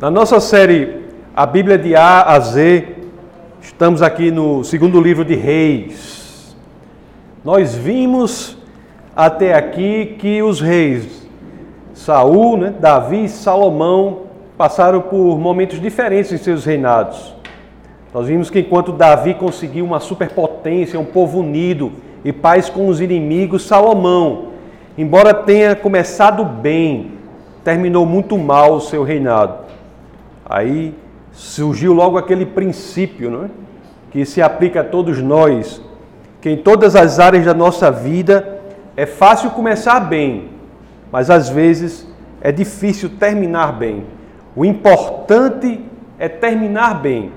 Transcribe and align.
Na 0.00 0.10
nossa 0.10 0.40
série 0.40 1.02
A 1.36 1.44
Bíblia 1.44 1.76
de 1.76 1.94
A 1.94 2.22
a 2.22 2.40
Z, 2.40 2.88
estamos 3.60 4.00
aqui 4.00 4.30
no 4.30 4.64
segundo 4.64 4.98
livro 4.98 5.26
de 5.26 5.34
Reis. 5.34 6.56
Nós 7.44 7.74
vimos 7.74 8.56
até 9.14 9.52
aqui 9.52 10.16
que 10.18 10.42
os 10.42 10.58
reis 10.58 11.28
Saul, 11.92 12.56
né, 12.56 12.74
Davi 12.80 13.24
e 13.24 13.28
Salomão 13.28 14.22
passaram 14.56 15.02
por 15.02 15.38
momentos 15.38 15.78
diferentes 15.78 16.32
em 16.32 16.38
seus 16.38 16.64
reinados. 16.64 17.34
Nós 18.14 18.26
vimos 18.26 18.48
que 18.48 18.60
enquanto 18.60 18.92
Davi 18.92 19.34
conseguiu 19.34 19.84
uma 19.84 20.00
superpotência, 20.00 20.98
um 20.98 21.04
povo 21.04 21.40
unido 21.40 21.92
e 22.24 22.32
paz 22.32 22.70
com 22.70 22.88
os 22.88 23.02
inimigos, 23.02 23.66
Salomão, 23.66 24.46
embora 24.96 25.34
tenha 25.34 25.76
começado 25.76 26.42
bem, 26.42 27.18
terminou 27.62 28.06
muito 28.06 28.38
mal 28.38 28.76
o 28.76 28.80
seu 28.80 29.04
reinado. 29.04 29.68
Aí 30.50 30.92
surgiu 31.30 31.92
logo 31.92 32.18
aquele 32.18 32.44
princípio, 32.44 33.30
não 33.30 33.44
é? 33.44 33.48
que 34.10 34.24
se 34.24 34.42
aplica 34.42 34.80
a 34.80 34.84
todos 34.84 35.22
nós, 35.22 35.80
que 36.40 36.50
em 36.50 36.56
todas 36.56 36.96
as 36.96 37.20
áreas 37.20 37.44
da 37.44 37.54
nossa 37.54 37.88
vida 37.88 38.60
é 38.96 39.06
fácil 39.06 39.50
começar 39.50 40.00
bem, 40.00 40.48
mas 41.12 41.30
às 41.30 41.48
vezes 41.48 42.04
é 42.40 42.50
difícil 42.50 43.10
terminar 43.10 43.72
bem. 43.72 44.04
O 44.56 44.64
importante 44.64 45.80
é 46.18 46.28
terminar 46.28 47.00
bem, 47.00 47.30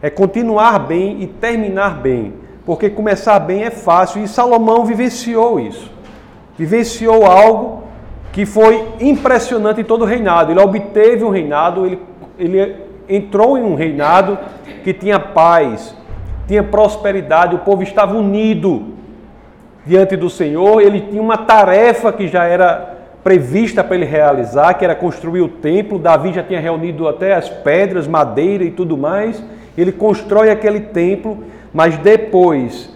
é 0.00 0.08
continuar 0.08 0.78
bem 0.78 1.22
e 1.22 1.26
terminar 1.26 2.00
bem, 2.00 2.32
porque 2.64 2.88
começar 2.88 3.38
bem 3.40 3.64
é 3.64 3.70
fácil 3.70 4.22
e 4.22 4.28
Salomão 4.28 4.86
vivenciou 4.86 5.60
isso. 5.60 5.92
Vivenciou 6.56 7.26
algo 7.26 7.84
que 8.32 8.46
foi 8.46 8.82
impressionante 9.00 9.82
em 9.82 9.84
todo 9.84 10.02
o 10.02 10.06
reinado. 10.06 10.50
Ele 10.50 10.60
obteve 10.60 11.22
um 11.22 11.30
reinado, 11.30 11.84
ele 11.84 12.00
ele 12.38 12.76
entrou 13.08 13.58
em 13.58 13.62
um 13.62 13.74
reinado 13.74 14.38
que 14.82 14.92
tinha 14.92 15.18
paz, 15.18 15.94
tinha 16.46 16.62
prosperidade, 16.62 17.54
o 17.54 17.60
povo 17.60 17.82
estava 17.82 18.16
unido 18.16 18.94
diante 19.86 20.16
do 20.16 20.30
Senhor, 20.30 20.80
ele 20.80 21.00
tinha 21.00 21.20
uma 21.20 21.36
tarefa 21.36 22.12
que 22.12 22.26
já 22.26 22.44
era 22.44 22.94
prevista 23.22 23.82
para 23.82 23.96
ele 23.96 24.04
realizar, 24.04 24.74
que 24.74 24.84
era 24.84 24.94
construir 24.94 25.40
o 25.40 25.48
templo. 25.48 25.98
Davi 25.98 26.32
já 26.32 26.42
tinha 26.42 26.60
reunido 26.60 27.08
até 27.08 27.34
as 27.34 27.48
pedras, 27.48 28.06
madeira 28.06 28.62
e 28.62 28.70
tudo 28.70 28.98
mais. 28.98 29.42
Ele 29.76 29.90
constrói 29.90 30.50
aquele 30.50 30.80
templo, 30.80 31.42
mas 31.72 31.96
depois 31.96 32.92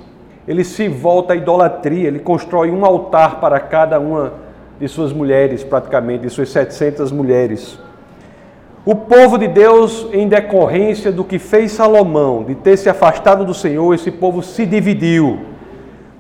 ele 0.47 0.65
se 0.65 0.87
volta 0.89 1.33
à 1.33 1.37
idolatria, 1.37 2.09
ele 2.09 2.19
constrói 2.19 2.71
um 2.71 2.85
altar 2.85 3.41
para 3.41 3.59
cada 3.59 3.99
uma 3.99 4.35
de 4.79 4.87
suas 4.87 5.13
mulheres, 5.13 5.65
praticamente, 5.65 6.23
de 6.23 6.31
suas 6.31 6.51
700 6.51 7.11
mulheres. 7.11 7.79
O 8.85 8.95
povo 8.95 9.37
de 9.37 9.49
Deus, 9.49 10.07
em 10.13 10.29
decorrência 10.29 11.11
do 11.11 11.25
que 11.25 11.39
fez 11.39 11.73
Salomão, 11.73 12.45
de 12.45 12.55
ter 12.55 12.77
se 12.77 12.89
afastado 12.89 13.45
do 13.45 13.53
Senhor, 13.53 13.93
esse 13.93 14.11
povo 14.11 14.43
se 14.43 14.65
dividiu. 14.65 15.41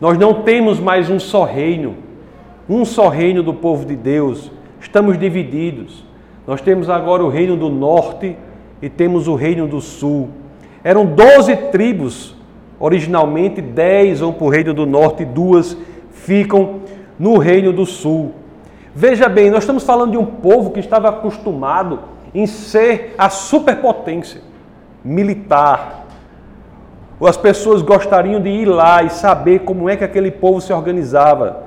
Nós 0.01 0.19
não 0.19 0.43
temos 0.43 0.79
mais 0.79 1.09
um 1.09 1.19
só 1.19 1.45
reino, 1.45 1.97
um 2.69 2.85
só 2.85 3.09
reino 3.09 3.43
do 3.43 3.55
povo 3.55 3.87
de 3.87 3.97
Deus. 3.97 4.51
Estamos 4.81 5.19
divididos. 5.19 6.05
Nós 6.47 6.61
temos 6.61 6.91
agora 6.91 7.25
o 7.25 7.29
reino 7.29 7.57
do 7.57 7.69
norte 7.69 8.37
e 8.83 8.89
temos 8.89 9.29
o 9.29 9.35
reino 9.35 9.67
do 9.67 9.81
sul. 9.81 10.29
Eram 10.83 11.07
doze 11.07 11.57
tribos, 11.57 12.37
originalmente 12.79 13.61
dez 13.61 14.21
vão 14.21 14.33
para 14.33 14.45
o 14.45 14.51
reino 14.51 14.75
do 14.75 14.85
norte 14.85 15.23
e 15.23 15.27
duas 15.27 15.77
ficam 16.11 16.81
no 17.19 17.39
reino 17.39 17.73
do 17.73 17.87
sul. 17.87 18.33
Veja 18.95 19.29
bem, 19.29 19.51
nós 19.51 19.63
estamos 19.63 19.85
falando 19.85 20.13
de 20.13 20.19
um 20.19 20.27
povo 20.27 20.71
que 20.71 20.81
estava 20.81 21.09
acostumado 21.09 22.01
em 22.35 22.47
ser 22.47 23.15
a 23.17 23.31
superpotência 23.31 24.41
militar. 25.05 26.07
As 27.21 27.37
pessoas 27.37 27.83
gostariam 27.83 28.41
de 28.41 28.49
ir 28.49 28.67
lá 28.67 29.03
e 29.03 29.11
saber 29.11 29.61
como 29.61 29.89
é 29.89 29.97
que 29.97 30.05
aquele 30.05 30.31
povo 30.31 30.61
se 30.61 30.73
organizava 30.73 31.65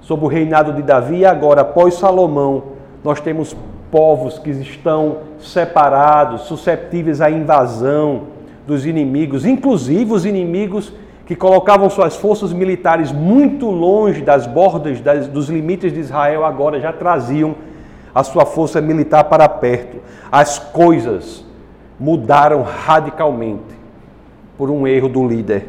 sob 0.00 0.24
o 0.24 0.28
reinado 0.28 0.72
de 0.72 0.82
Davi 0.82 1.18
e 1.18 1.26
agora, 1.26 1.62
após 1.62 1.94
Salomão, 1.94 2.62
nós 3.02 3.20
temos 3.20 3.56
povos 3.90 4.38
que 4.38 4.50
estão 4.50 5.18
separados, 5.38 6.42
susceptíveis 6.42 7.20
à 7.20 7.30
invasão 7.30 8.24
dos 8.66 8.84
inimigos, 8.84 9.46
inclusive 9.46 10.12
os 10.12 10.26
inimigos 10.26 10.92
que 11.24 11.34
colocavam 11.34 11.90
suas 11.90 12.14
forças 12.14 12.52
militares 12.52 13.10
muito 13.10 13.68
longe 13.68 14.22
das 14.22 14.46
bordas 14.46 15.00
das, 15.00 15.26
dos 15.26 15.48
limites 15.48 15.92
de 15.92 16.00
Israel, 16.00 16.44
agora 16.44 16.80
já 16.80 16.92
traziam 16.92 17.56
a 18.16 18.24
sua 18.24 18.46
força 18.46 18.80
militar 18.80 19.24
para 19.24 19.46
perto. 19.46 19.98
As 20.32 20.58
coisas 20.58 21.44
mudaram 22.00 22.62
radicalmente 22.62 23.76
por 24.56 24.70
um 24.70 24.86
erro 24.86 25.06
do 25.06 25.28
líder. 25.28 25.68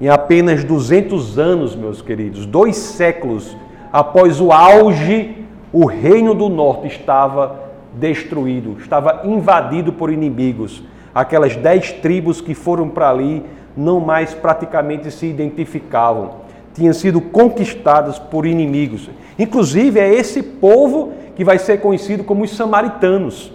Em 0.00 0.08
apenas 0.08 0.64
200 0.64 1.38
anos, 1.38 1.76
meus 1.76 2.00
queridos, 2.00 2.46
dois 2.46 2.76
séculos 2.76 3.54
após 3.92 4.40
o 4.40 4.52
auge, 4.52 5.44
o 5.70 5.84
reino 5.84 6.34
do 6.34 6.48
norte 6.48 6.86
estava 6.86 7.60
destruído, 7.92 8.78
estava 8.80 9.20
invadido 9.24 9.92
por 9.92 10.10
inimigos. 10.10 10.82
Aquelas 11.14 11.56
dez 11.56 11.92
tribos 11.92 12.40
que 12.40 12.54
foram 12.54 12.88
para 12.88 13.10
ali 13.10 13.44
não 13.76 14.00
mais 14.00 14.32
praticamente 14.32 15.10
se 15.10 15.26
identificavam, 15.26 16.36
tinham 16.72 16.94
sido 16.94 17.20
conquistadas 17.20 18.18
por 18.18 18.46
inimigos. 18.46 19.10
Inclusive, 19.38 20.00
é 20.00 20.14
esse 20.14 20.42
povo 20.42 21.12
que 21.36 21.44
vai 21.44 21.58
ser 21.58 21.80
conhecido 21.80 22.24
como 22.24 22.42
os 22.42 22.56
samaritanos. 22.56 23.52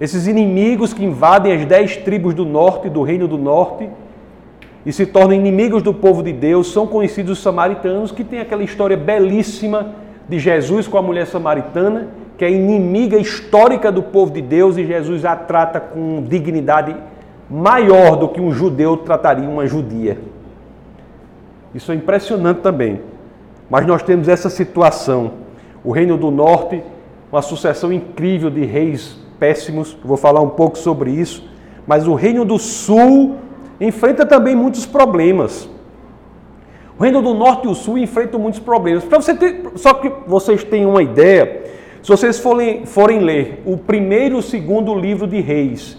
Esses 0.00 0.26
inimigos 0.26 0.92
que 0.92 1.04
invadem 1.04 1.52
as 1.52 1.64
dez 1.66 1.96
tribos 1.98 2.34
do 2.34 2.44
norte, 2.44 2.88
do 2.88 3.02
reino 3.02 3.28
do 3.28 3.36
norte, 3.36 3.88
e 4.86 4.92
se 4.92 5.04
tornam 5.04 5.34
inimigos 5.34 5.82
do 5.82 5.92
povo 5.92 6.22
de 6.22 6.32
Deus, 6.32 6.72
são 6.72 6.86
conhecidos 6.86 7.38
os 7.38 7.42
samaritanos, 7.42 8.10
que 8.10 8.24
tem 8.24 8.40
aquela 8.40 8.62
história 8.62 8.96
belíssima 8.96 9.92
de 10.28 10.38
Jesus 10.38 10.88
com 10.88 10.96
a 10.96 11.02
mulher 11.02 11.26
samaritana, 11.26 12.08
que 12.38 12.44
é 12.44 12.50
inimiga 12.50 13.18
histórica 13.18 13.92
do 13.92 14.02
povo 14.02 14.32
de 14.32 14.40
Deus, 14.40 14.78
e 14.78 14.86
Jesus 14.86 15.24
a 15.24 15.36
trata 15.36 15.78
com 15.78 16.22
dignidade 16.22 16.96
maior 17.50 18.16
do 18.16 18.28
que 18.28 18.40
um 18.40 18.52
judeu 18.52 18.96
trataria 18.96 19.48
uma 19.48 19.66
judia. 19.66 20.18
Isso 21.74 21.92
é 21.92 21.94
impressionante 21.94 22.60
também. 22.60 23.00
Mas 23.68 23.86
nós 23.86 24.02
temos 24.02 24.28
essa 24.28 24.48
situação 24.48 25.32
o 25.88 25.90
Reino 25.90 26.18
do 26.18 26.30
Norte, 26.30 26.82
uma 27.32 27.40
sucessão 27.40 27.90
incrível 27.90 28.50
de 28.50 28.62
reis 28.62 29.18
péssimos, 29.40 29.96
vou 30.04 30.18
falar 30.18 30.42
um 30.42 30.50
pouco 30.50 30.76
sobre 30.76 31.10
isso, 31.10 31.48
mas 31.86 32.06
o 32.06 32.12
Reino 32.12 32.44
do 32.44 32.58
Sul 32.58 33.36
enfrenta 33.80 34.26
também 34.26 34.54
muitos 34.54 34.84
problemas. 34.84 35.66
O 36.98 37.02
Reino 37.02 37.22
do 37.22 37.32
Norte 37.32 37.66
e 37.66 37.70
o 37.70 37.74
Sul 37.74 37.96
enfrentam 37.96 38.38
muitos 38.38 38.60
problemas. 38.60 39.02
Para 39.02 39.18
você 39.18 39.34
ter, 39.34 39.62
só 39.76 39.94
que 39.94 40.12
vocês 40.26 40.62
tenham 40.62 40.90
uma 40.90 41.02
ideia, 41.02 41.62
se 42.02 42.08
vocês 42.10 42.38
forem, 42.38 42.84
forem 42.84 43.20
ler 43.20 43.62
o 43.64 43.78
primeiro 43.78 44.36
e 44.36 44.38
o 44.40 44.42
segundo 44.42 44.94
livro 44.94 45.26
de 45.26 45.40
Reis, 45.40 45.96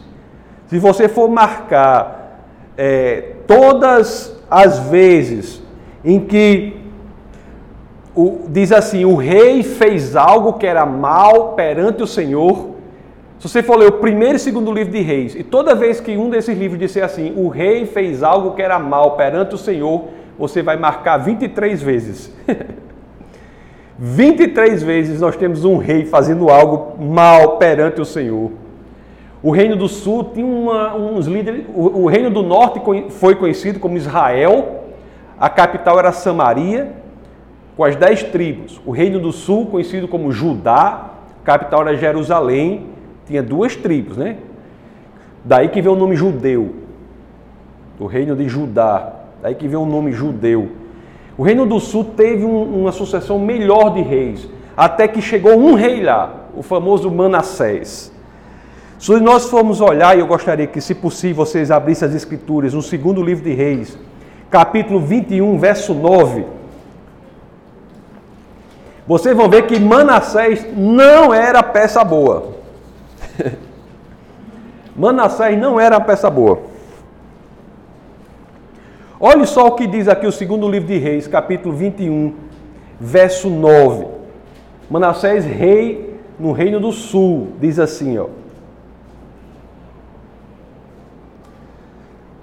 se 0.68 0.78
você 0.78 1.10
for 1.10 1.28
marcar 1.28 2.46
é, 2.78 3.38
todas 3.48 4.40
as 4.52 4.78
vezes 4.88 5.64
em 6.06 6.20
que 6.20 6.79
o, 8.16 8.46
diz 8.48 8.72
assim: 8.72 9.06
o 9.06 9.16
rei 9.16 9.64
fez 9.64 10.16
algo 10.16 10.54
que 10.54 10.66
era 10.66 10.86
mal 10.86 11.54
perante 11.54 12.04
o 12.04 12.08
Senhor. 12.08 12.76
Se 13.40 13.48
você 13.48 13.64
for 13.64 13.78
ler 13.78 13.88
o 13.88 13.94
primeiro 13.94 14.36
e 14.36 14.40
segundo 14.40 14.72
livro 14.72 14.92
de 14.92 15.02
Reis, 15.02 15.34
e 15.34 15.44
toda 15.44 15.74
vez 15.74 16.02
que 16.02 16.18
um 16.18 16.30
desses 16.30 16.58
livros 16.58 16.78
disser 16.78 17.06
assim, 17.06 17.34
o 17.38 17.48
rei 17.48 17.86
fez 17.86 18.22
algo 18.22 18.52
que 18.54 18.62
era 18.62 18.78
mal 18.78 19.16
perante 19.16 19.56
o 19.56 19.58
Senhor, 19.58 20.10
você 20.38 20.62
vai 20.62 20.76
marcar 20.76 21.18
23 21.18 21.82
vezes. 21.82 22.34
23 23.98 24.82
vezes 24.84 25.22
nós 25.22 25.36
temos 25.38 25.64
um 25.64 25.78
rei 25.78 26.06
fazendo 26.06 26.50
algo 26.50 27.02
mal 27.02 27.58
perante 27.58 28.02
o 28.02 28.06
Senhor. 28.06 28.52
O 29.42 29.52
reino 29.52 29.78
do 29.78 29.88
sul 29.88 30.32
tinha 30.34 30.46
uma, 30.46 30.96
uns 30.96 31.26
líderes. 31.26 31.66
O, 31.74 32.04
o 32.04 32.08
reino 32.08 32.30
do 32.30 32.44
norte 32.44 32.82
foi 33.10 33.36
conhecido 33.36 33.80
como 33.80 33.96
Israel, 33.96 34.84
a 35.40 35.50
capital 35.50 35.98
era 35.98 36.12
Samaria, 36.12 36.99
com 37.80 37.86
as 37.86 37.96
dez 37.96 38.22
tribos. 38.24 38.82
O 38.86 38.92
reino 38.92 39.22
do 39.22 39.32
sul, 39.32 39.68
conhecido 39.68 40.06
como 40.06 40.34
Judá, 40.34 41.12
capital 41.46 41.84
era 41.84 41.96
Jerusalém, 41.96 42.88
tinha 43.26 43.42
duas 43.42 43.74
tribos, 43.74 44.18
né? 44.18 44.36
Daí 45.46 45.70
que 45.70 45.82
vem 45.82 45.90
o 45.90 45.96
nome 45.96 46.14
judeu. 46.14 46.76
O 47.98 48.06
reino 48.06 48.36
de 48.36 48.50
Judá. 48.50 49.14
Daí 49.42 49.56
que 49.56 49.66
vem 49.66 49.78
o 49.78 49.86
nome 49.86 50.12
judeu. 50.12 50.74
O 51.38 51.42
reino 51.42 51.66
do 51.66 51.80
sul 51.80 52.04
teve 52.04 52.44
um, 52.44 52.82
uma 52.82 52.92
sucessão 52.92 53.40
melhor 53.40 53.94
de 53.94 54.02
reis, 54.02 54.50
até 54.76 55.08
que 55.08 55.22
chegou 55.22 55.58
um 55.58 55.74
rei 55.74 56.04
lá, 56.04 56.48
o 56.54 56.62
famoso 56.62 57.10
Manassés. 57.10 58.12
Se 59.00 59.18
nós 59.22 59.50
formos 59.50 59.80
olhar, 59.80 60.18
e 60.18 60.20
eu 60.20 60.28
gostaria 60.28 60.68
que, 60.68 60.82
se 60.82 60.94
possível, 60.94 61.46
vocês 61.46 61.72
abrissem 61.72 62.10
as 62.10 62.14
escrituras, 62.14 62.74
no 62.74 62.82
segundo 62.82 63.24
livro 63.24 63.46
de 63.46 63.54
Reis, 63.54 63.98
capítulo 64.50 65.00
21, 65.00 65.58
verso 65.58 65.94
9 65.94 66.59
vocês 69.10 69.36
vão 69.36 69.50
ver 69.50 69.66
que 69.66 69.80
Manassés 69.80 70.68
não 70.78 71.34
era 71.34 71.64
peça 71.64 72.04
boa. 72.04 72.52
Manassés 74.96 75.58
não 75.58 75.80
era 75.80 76.00
peça 76.00 76.30
boa. 76.30 76.60
Olhe 79.20 79.48
só 79.48 79.66
o 79.66 79.72
que 79.72 79.88
diz 79.88 80.08
aqui 80.08 80.28
o 80.28 80.32
segundo 80.32 80.70
livro 80.70 80.88
de 80.88 81.00
Reis, 81.00 81.26
capítulo 81.26 81.74
21, 81.76 82.36
verso 83.00 83.50
9. 83.50 84.06
Manassés, 84.88 85.44
rei 85.44 86.16
no 86.40 86.52
reino 86.52 86.80
do 86.80 86.92
sul, 86.92 87.48
diz 87.60 87.80
assim, 87.80 88.16
ó. 88.20 88.28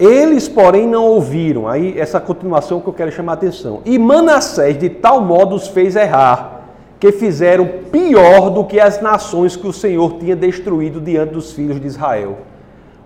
Eles, 0.01 0.49
porém, 0.49 0.85
não 0.85 1.05
ouviram. 1.05 1.69
Aí, 1.69 1.97
essa 1.97 2.19
continuação 2.19 2.81
que 2.81 2.89
eu 2.89 2.93
quero 2.93 3.12
chamar 3.12 3.33
a 3.33 3.35
atenção. 3.35 3.83
E 3.85 3.97
Manassés, 4.01 4.77
de 4.77 4.91
tal 4.91 5.21
modo, 5.21 5.55
os 5.55 5.69
fez 5.69 5.95
errar, 5.95 6.56
que 6.99 7.13
fizeram 7.13 7.69
pior 7.91 8.51
do 8.51 8.65
que 8.65 8.81
as 8.81 9.01
nações 9.01 9.57
que 9.57 9.67
o 9.67 9.73
Senhor 9.73 10.19
tinha 10.19 10.35
destruído 10.35 11.01
diante 11.01 11.35
dos 11.35 11.53
filhos 11.53 11.81
de 11.81 11.87
Israel. 11.87 12.39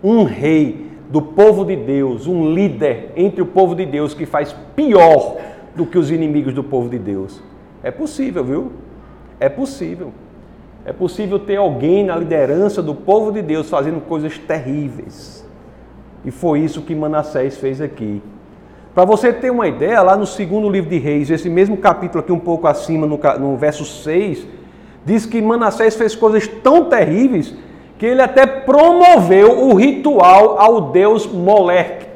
Um 0.02 0.24
rei 0.24 0.86
do 1.10 1.20
povo 1.20 1.64
de 1.64 1.74
Deus, 1.74 2.26
um 2.26 2.52
líder 2.54 3.12
entre 3.16 3.42
o 3.42 3.46
povo 3.46 3.74
de 3.74 3.84
Deus 3.84 4.14
que 4.14 4.24
faz 4.24 4.54
pior 4.76 5.36
do 5.74 5.84
que 5.84 5.98
os 5.98 6.10
inimigos 6.10 6.54
do 6.54 6.62
povo 6.62 6.88
de 6.88 6.98
Deus. 6.98 7.42
É 7.82 7.90
possível, 7.90 8.44
viu? 8.44 8.72
É 9.40 9.48
possível. 9.48 10.12
É 10.84 10.92
possível 10.92 11.38
ter 11.38 11.56
alguém 11.56 12.04
na 12.04 12.16
liderança 12.16 12.82
do 12.82 12.94
povo 12.94 13.32
de 13.32 13.42
Deus 13.42 13.68
fazendo 13.68 14.00
coisas 14.00 14.38
terríveis. 14.38 15.46
E 16.24 16.30
foi 16.30 16.60
isso 16.60 16.82
que 16.82 16.94
Manassés 16.94 17.56
fez 17.56 17.80
aqui. 17.80 18.22
Para 18.94 19.04
você 19.04 19.32
ter 19.32 19.50
uma 19.50 19.68
ideia, 19.68 20.02
lá 20.02 20.16
no 20.16 20.26
segundo 20.26 20.68
livro 20.68 20.90
de 20.90 20.98
Reis, 20.98 21.30
esse 21.30 21.48
mesmo 21.48 21.76
capítulo 21.76 22.22
aqui 22.22 22.32
um 22.32 22.38
pouco 22.38 22.66
acima, 22.66 23.06
no, 23.06 23.18
no 23.38 23.56
verso 23.56 23.84
6, 23.84 24.46
diz 25.04 25.24
que 25.26 25.40
Manassés 25.40 25.94
fez 25.94 26.16
coisas 26.16 26.48
tão 26.48 26.86
terríveis 26.86 27.54
que 27.98 28.06
ele 28.06 28.22
até 28.22 28.46
promoveu 28.46 29.68
o 29.68 29.74
ritual 29.74 30.58
ao 30.58 30.80
deus 30.90 31.26
Molech. 31.26 32.08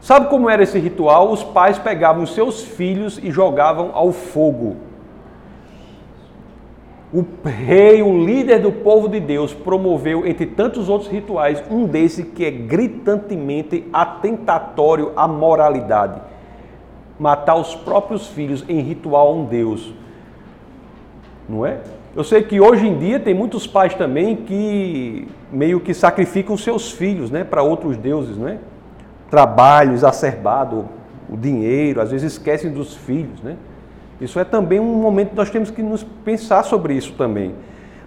Sabe 0.00 0.28
como 0.28 0.48
era 0.48 0.62
esse 0.62 0.78
ritual? 0.78 1.30
Os 1.30 1.44
pais 1.44 1.78
pegavam 1.78 2.24
seus 2.26 2.62
filhos 2.62 3.20
e 3.22 3.30
jogavam 3.30 3.90
ao 3.92 4.10
fogo 4.10 4.87
o 7.12 7.24
rei, 7.44 8.02
o 8.02 8.24
líder 8.24 8.60
do 8.60 8.70
povo 8.70 9.08
de 9.08 9.18
Deus, 9.18 9.54
promoveu, 9.54 10.26
entre 10.26 10.44
tantos 10.44 10.88
outros 10.88 11.10
rituais, 11.10 11.62
um 11.70 11.86
desse 11.86 12.22
que 12.22 12.44
é 12.44 12.50
gritantemente 12.50 13.86
atentatório 13.92 15.12
à 15.16 15.26
moralidade. 15.26 16.20
Matar 17.18 17.56
os 17.56 17.74
próprios 17.74 18.26
filhos 18.28 18.64
em 18.68 18.80
ritual 18.80 19.28
a 19.28 19.32
um 19.32 19.44
Deus. 19.46 19.92
Não 21.48 21.64
é? 21.64 21.78
Eu 22.14 22.22
sei 22.24 22.42
que 22.42 22.60
hoje 22.60 22.86
em 22.86 22.98
dia 22.98 23.18
tem 23.18 23.32
muitos 23.32 23.66
pais 23.66 23.94
também 23.94 24.36
que 24.36 25.26
meio 25.50 25.80
que 25.80 25.94
sacrificam 25.94 26.56
seus 26.56 26.92
filhos 26.92 27.30
né, 27.30 27.42
para 27.42 27.62
outros 27.62 27.96
deuses. 27.96 28.36
Né? 28.36 28.58
Trabalho 29.30 29.94
exacerbado, 29.94 30.86
o 31.28 31.36
dinheiro, 31.36 32.02
às 32.02 32.10
vezes 32.10 32.32
esquecem 32.32 32.70
dos 32.70 32.94
filhos. 32.94 33.40
Né? 33.42 33.56
Isso 34.20 34.38
é 34.38 34.44
também 34.44 34.80
um 34.80 34.94
momento 34.94 35.30
que 35.30 35.36
nós 35.36 35.50
temos 35.50 35.70
que 35.70 35.82
nos 35.82 36.02
pensar 36.02 36.64
sobre 36.64 36.94
isso 36.94 37.14
também. 37.14 37.54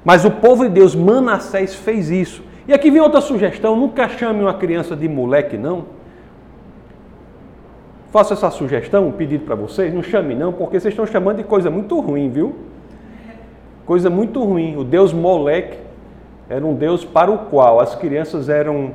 Mas 0.03 0.25
o 0.25 0.31
povo 0.31 0.63
de 0.63 0.69
Deus, 0.69 0.95
Manassés, 0.95 1.73
fez 1.75 2.09
isso. 2.09 2.43
E 2.67 2.73
aqui 2.73 2.91
vem 2.91 3.01
outra 3.01 3.21
sugestão: 3.21 3.75
nunca 3.75 4.09
chame 4.09 4.41
uma 4.41 4.53
criança 4.53 4.95
de 4.95 5.07
moleque, 5.07 5.57
não. 5.57 5.85
Faço 8.11 8.33
essa 8.33 8.49
sugestão, 8.49 9.07
um 9.07 9.11
pedido 9.11 9.45
para 9.45 9.55
vocês, 9.55 9.93
não 9.93 10.03
chame 10.03 10.35
não, 10.35 10.51
porque 10.51 10.77
vocês 10.79 10.93
estão 10.93 11.05
chamando 11.05 11.37
de 11.37 11.43
coisa 11.45 11.69
muito 11.69 11.97
ruim, 12.01 12.29
viu? 12.29 12.55
Coisa 13.85 14.09
muito 14.09 14.43
ruim. 14.43 14.75
O 14.75 14.83
Deus 14.83 15.13
Moleque 15.13 15.77
era 16.49 16.65
um 16.65 16.73
Deus 16.73 17.05
para 17.05 17.31
o 17.31 17.37
qual 17.45 17.79
as 17.79 17.95
crianças 17.95 18.49
eram 18.49 18.91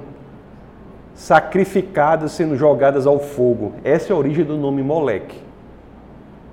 sacrificadas, 1.15 2.33
sendo 2.33 2.57
jogadas 2.57 3.07
ao 3.07 3.19
fogo. 3.19 3.73
Essa 3.83 4.13
é 4.13 4.15
a 4.15 4.19
origem 4.19 4.45
do 4.45 4.59
nome 4.59 4.83
Moleque. 4.83 5.46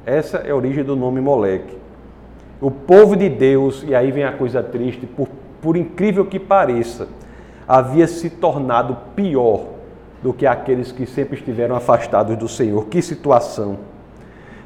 Essa 0.06 0.40
é 0.40 0.52
a 0.52 0.56
origem 0.56 0.84
do 0.84 0.98
nome 0.98 1.22
Moleque. 1.22 1.78
O 2.60 2.70
povo 2.70 3.16
de 3.16 3.30
Deus, 3.30 3.86
e 3.88 3.96
aí 3.96 4.12
vem 4.12 4.26
a 4.26 4.34
coisa 4.34 4.62
triste, 4.62 5.06
por, 5.06 5.30
por 5.62 5.78
incrível 5.78 6.26
que 6.26 6.40
pareça, 6.40 7.08
havia 7.66 8.06
se 8.06 8.30
tornado 8.30 8.98
pior 9.16 9.62
do 10.22 10.34
que 10.34 10.46
aqueles 10.46 10.92
que 10.92 11.06
sempre 11.06 11.38
estiveram 11.38 11.76
afastados 11.76 12.36
do 12.36 12.50
Senhor. 12.50 12.86
Que 12.88 13.02
situação! 13.02 13.78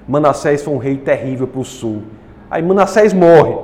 Manassés 0.07 0.63
foi 0.63 0.73
um 0.73 0.77
rei 0.79 0.97
terrível 0.97 1.47
para 1.47 1.61
o 1.61 1.65
sul. 1.65 2.01
Aí 2.49 2.63
Manassés 2.63 3.13
morre. 3.13 3.57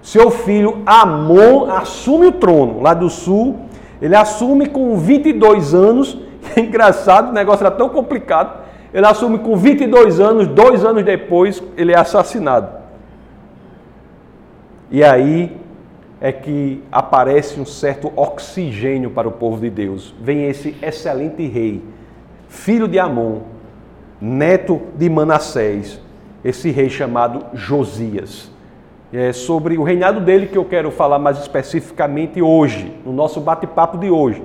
Seu 0.00 0.30
filho 0.30 0.82
Amon 0.86 1.70
assume 1.70 2.28
o 2.28 2.32
trono 2.32 2.80
lá 2.80 2.94
do 2.94 3.10
sul. 3.10 3.58
Ele 4.00 4.16
assume 4.16 4.68
com 4.68 4.96
22 4.96 5.74
anos. 5.74 6.16
É 6.56 6.60
engraçado, 6.64 7.28
o 7.28 7.32
negócio 7.32 7.66
era 7.66 7.74
tão 7.74 7.90
complicado 7.90 8.69
ele 8.92 9.06
assume 9.06 9.38
com 9.38 9.56
22 9.56 10.18
anos, 10.18 10.48
dois 10.48 10.84
anos 10.84 11.04
depois, 11.04 11.62
ele 11.76 11.92
é 11.92 11.98
assassinado. 11.98 12.68
E 14.90 15.04
aí 15.04 15.56
é 16.20 16.32
que 16.32 16.82
aparece 16.90 17.60
um 17.60 17.64
certo 17.64 18.12
oxigênio 18.16 19.10
para 19.10 19.28
o 19.28 19.32
povo 19.32 19.60
de 19.60 19.70
Deus. 19.70 20.14
Vem 20.20 20.44
esse 20.44 20.76
excelente 20.82 21.46
rei, 21.46 21.82
filho 22.48 22.88
de 22.88 22.98
Amon, 22.98 23.42
neto 24.20 24.80
de 24.96 25.08
Manassés, 25.08 26.00
esse 26.44 26.70
rei 26.70 26.90
chamado 26.90 27.46
Josias. 27.54 28.50
É 29.12 29.32
sobre 29.32 29.78
o 29.78 29.82
reinado 29.82 30.20
dele 30.20 30.46
que 30.46 30.58
eu 30.58 30.64
quero 30.64 30.90
falar 30.90 31.18
mais 31.18 31.38
especificamente 31.38 32.42
hoje, 32.42 32.92
no 33.04 33.12
nosso 33.12 33.40
bate-papo 33.40 33.98
de 33.98 34.10
hoje 34.10 34.42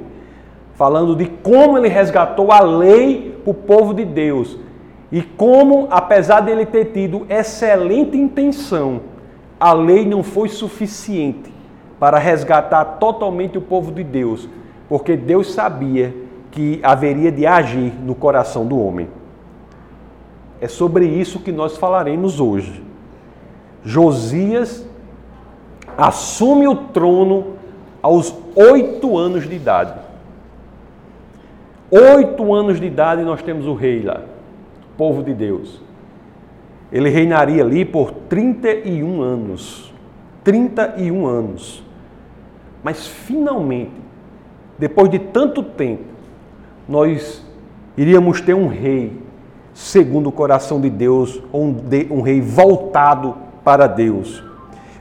falando 0.75 1.15
de 1.15 1.25
como 1.25 1.77
ele 1.77 1.87
resgatou 1.87 2.51
a 2.51 2.59
lei 2.59 3.39
para 3.43 3.51
o 3.51 3.53
povo 3.53 3.93
de 3.93 4.05
Deus 4.05 4.57
e 5.11 5.21
como, 5.21 5.87
apesar 5.89 6.41
dele 6.41 6.65
ter 6.65 6.85
tido 6.91 7.25
excelente 7.29 8.17
intenção, 8.17 9.01
a 9.59 9.71
lei 9.71 10.05
não 10.05 10.21
foi 10.21 10.49
suficiente 10.49 11.53
para 11.99 12.19
resgatar 12.19 12.83
totalmente 12.99 13.57
o 13.57 13.61
povo 13.61 13.91
de 13.91 14.03
Deus, 14.03 14.49
porque 14.89 15.15
Deus 15.15 15.53
sabia 15.53 16.13
que 16.51 16.79
haveria 16.83 17.31
de 17.31 17.45
agir 17.45 17.93
no 18.03 18.13
coração 18.13 18.65
do 18.65 18.79
homem. 18.79 19.07
É 20.59 20.67
sobre 20.67 21.05
isso 21.05 21.39
que 21.39 21.51
nós 21.51 21.77
falaremos 21.77 22.39
hoje. 22.39 22.83
Josias 23.83 24.85
assume 25.97 26.67
o 26.67 26.75
trono 26.75 27.55
aos 28.01 28.35
oito 28.55 29.17
anos 29.17 29.47
de 29.47 29.55
idade. 29.55 30.04
Oito 31.91 32.53
anos 32.53 32.79
de 32.79 32.87
idade 32.87 33.23
nós 33.23 33.41
temos 33.41 33.67
o 33.67 33.73
rei 33.73 34.01
lá, 34.01 34.21
povo 34.97 35.21
de 35.21 35.33
Deus. 35.33 35.81
Ele 36.91 37.09
reinaria 37.09 37.63
ali 37.63 37.85
por 37.85 38.11
31 38.11 39.21
anos. 39.21 39.93
31 40.43 41.25
anos. 41.25 41.83
Mas 42.83 43.07
finalmente, 43.07 43.91
depois 44.77 45.09
de 45.09 45.19
tanto 45.19 45.63
tempo, 45.63 46.03
nós 46.87 47.45
iríamos 47.97 48.41
ter 48.41 48.53
um 48.53 48.67
rei 48.67 49.25
segundo 49.73 50.29
o 50.29 50.31
coração 50.31 50.79
de 50.79 50.89
Deus, 50.89 51.41
um, 51.53 51.75
um 52.09 52.21
rei 52.21 52.39
voltado 52.39 53.35
para 53.63 53.87
Deus. 53.87 54.43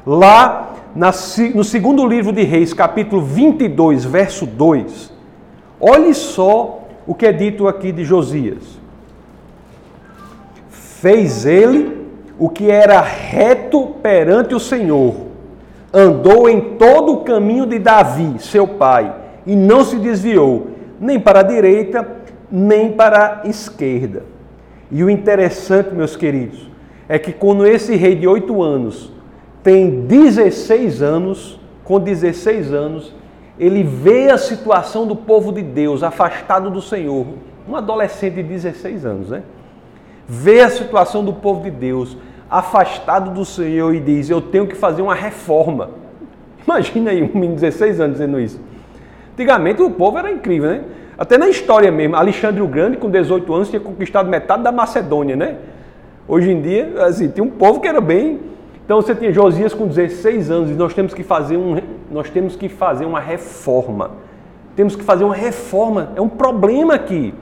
Lá 0.05 0.75
na, 0.95 1.13
no 1.55 1.63
segundo 1.63 2.07
livro 2.07 2.33
de 2.33 2.43
Reis, 2.43 2.75
capítulo 2.75 3.23
22, 3.23 4.05
verso 4.05 4.45
2, 4.47 5.14
olhe 5.85 6.15
só 6.15 6.83
o 7.07 7.15
que 7.15 7.27
é 7.27 7.33
dito 7.33 7.69
aqui 7.69 7.93
de 7.93 8.05
Josias? 8.05 8.81
Fez 10.71 11.45
ele 11.45 12.05
o 12.39 12.49
que 12.49 12.71
era 12.71 13.01
reto 13.01 13.89
perante 14.03 14.55
o 14.55 14.61
Senhor, 14.61 15.15
andou 15.93 16.49
em 16.49 16.77
todo 16.77 17.13
o 17.13 17.25
caminho 17.25 17.67
de 17.67 17.79
Davi, 17.79 18.37
seu 18.39 18.67
pai, 18.67 19.15
e 19.47 19.55
não 19.55 19.85
se 19.85 19.97
desviou, 19.97 20.69
nem 20.99 21.21
para 21.21 21.41
a 21.41 21.45
direita, 21.45 22.07
nem 22.51 22.93
para 22.93 23.43
a 23.45 23.49
esquerda. 23.49 24.25
E 24.91 25.05
o 25.05 25.11
interessante, 25.11 25.95
meus 25.95 26.17
queridos, 26.17 26.69
é 27.09 27.19
que 27.19 27.33
quando 27.33 27.67
esse 27.67 27.95
rei 27.95 28.15
de 28.15 28.27
oito 28.27 28.63
anos 28.63 29.13
tem 29.63 30.07
16 30.07 31.03
anos, 31.03 31.61
com 31.85 32.01
16 32.01 32.73
anos, 32.73 33.15
ele 33.59 33.83
vê 33.83 34.31
a 34.31 34.39
situação 34.39 35.07
do 35.07 35.15
povo 35.15 35.53
de 35.53 35.63
Deus 35.63 36.03
afastado 36.03 36.71
do 36.71 36.83
Senhor, 36.83 37.27
um 37.69 37.77
adolescente 37.77 38.35
de 38.35 38.43
16 38.43 39.07
anos, 39.07 39.31
né? 39.31 39.43
Vê 40.27 40.61
a 40.61 40.69
situação 40.69 41.25
do 41.25 41.33
povo 41.33 41.63
de 41.63 41.71
Deus 41.71 42.17
afastado 42.51 43.31
do 43.31 43.45
Senhor 43.45 43.95
e 43.95 44.01
diz: 44.01 44.31
Eu 44.31 44.41
tenho 44.41 44.67
que 44.67 44.75
fazer 44.75 45.03
uma 45.03 45.15
reforma. 45.15 45.91
Imagina 46.67 47.11
aí 47.11 47.23
um 47.23 47.29
menino 47.29 47.55
de 47.55 47.61
16 47.61 48.01
anos 48.01 48.15
dizendo 48.15 48.41
isso. 48.41 48.61
Antigamente 49.33 49.83
o 49.83 49.91
povo 49.91 50.19
era 50.19 50.31
incrível, 50.31 50.71
né? 50.71 50.85
Até 51.17 51.39
na 51.39 51.49
história 51.49 51.93
mesmo, 51.93 52.17
Alexandre 52.17 52.61
o 52.61 52.67
Grande, 52.67 52.97
com 52.97 53.09
18 53.09 53.55
anos, 53.55 53.69
tinha 53.69 53.81
conquistado 53.81 54.29
metade 54.29 54.63
da 54.63 54.73
Macedônia, 54.73 55.37
né? 55.37 55.57
Hoje 56.27 56.51
em 56.51 56.61
dia, 56.61 56.93
assim, 57.05 57.29
tinha 57.29 57.45
um 57.45 57.51
povo 57.51 57.81
que 57.81 57.87
era 57.87 58.01
bem. 58.01 58.41
Então 58.85 59.01
você 59.01 59.15
tinha 59.15 59.33
Josias 59.33 59.73
com 59.73 59.87
16 59.87 60.51
anos 60.51 60.71
e 60.71 60.75
nós 60.75 60.93
temos 60.93 61.15
que 61.15 61.23
fazer, 61.23 61.57
um, 61.57 61.81
nós 62.11 62.29
temos 62.29 62.55
que 62.55 62.69
fazer 62.69 63.07
uma 63.07 63.21
reforma. 63.21 64.11
Temos 64.77 64.95
que 64.95 65.03
fazer 65.03 65.25
uma 65.25 65.35
reforma. 65.35 66.11
É 66.15 66.21
um 66.21 66.29
problema 66.29 66.95
aqui. 66.95 67.33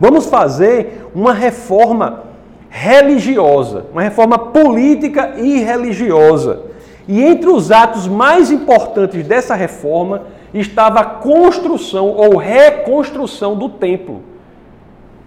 Vamos 0.00 0.26
fazer 0.26 1.06
uma 1.14 1.32
reforma 1.32 2.24
religiosa, 2.68 3.86
uma 3.92 4.02
reforma 4.02 4.38
política 4.38 5.34
e 5.36 5.60
religiosa. 5.60 6.62
E 7.06 7.22
entre 7.22 7.48
os 7.48 7.70
atos 7.70 8.08
mais 8.08 8.50
importantes 8.50 9.26
dessa 9.26 9.54
reforma 9.54 10.22
estava 10.52 11.00
a 11.00 11.04
construção 11.04 12.08
ou 12.08 12.36
reconstrução 12.36 13.56
do 13.56 13.68
templo. 13.68 14.22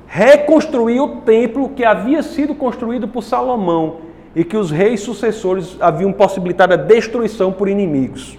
Reconstruir 0.06 1.00
o 1.00 1.22
templo 1.22 1.70
que 1.70 1.86
havia 1.86 2.22
sido 2.22 2.54
construído 2.54 3.08
por 3.08 3.24
Salomão 3.24 4.11
e 4.36 4.44
que 4.44 4.56
os 4.56 4.72
reis 4.72 5.02
sucessores 5.02 5.76
haviam 5.80 6.12
possibilitado 6.14 6.74
a 6.74 6.78
destruição 6.78 7.52
por 7.52 7.68
inimigos. 7.68 8.38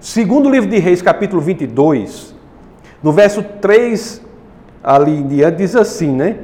Segundo 0.00 0.48
o 0.48 0.50
livro 0.50 0.70
de 0.70 0.78
Reis, 0.78 1.02
capítulo 1.02 1.42
22, 1.42 2.34
no 3.02 3.12
verso 3.12 3.42
3 3.60 4.24
ali 4.82 5.18
em 5.18 5.26
diante, 5.26 5.58
diz 5.58 5.74
assim, 5.74 6.12
né? 6.12 6.36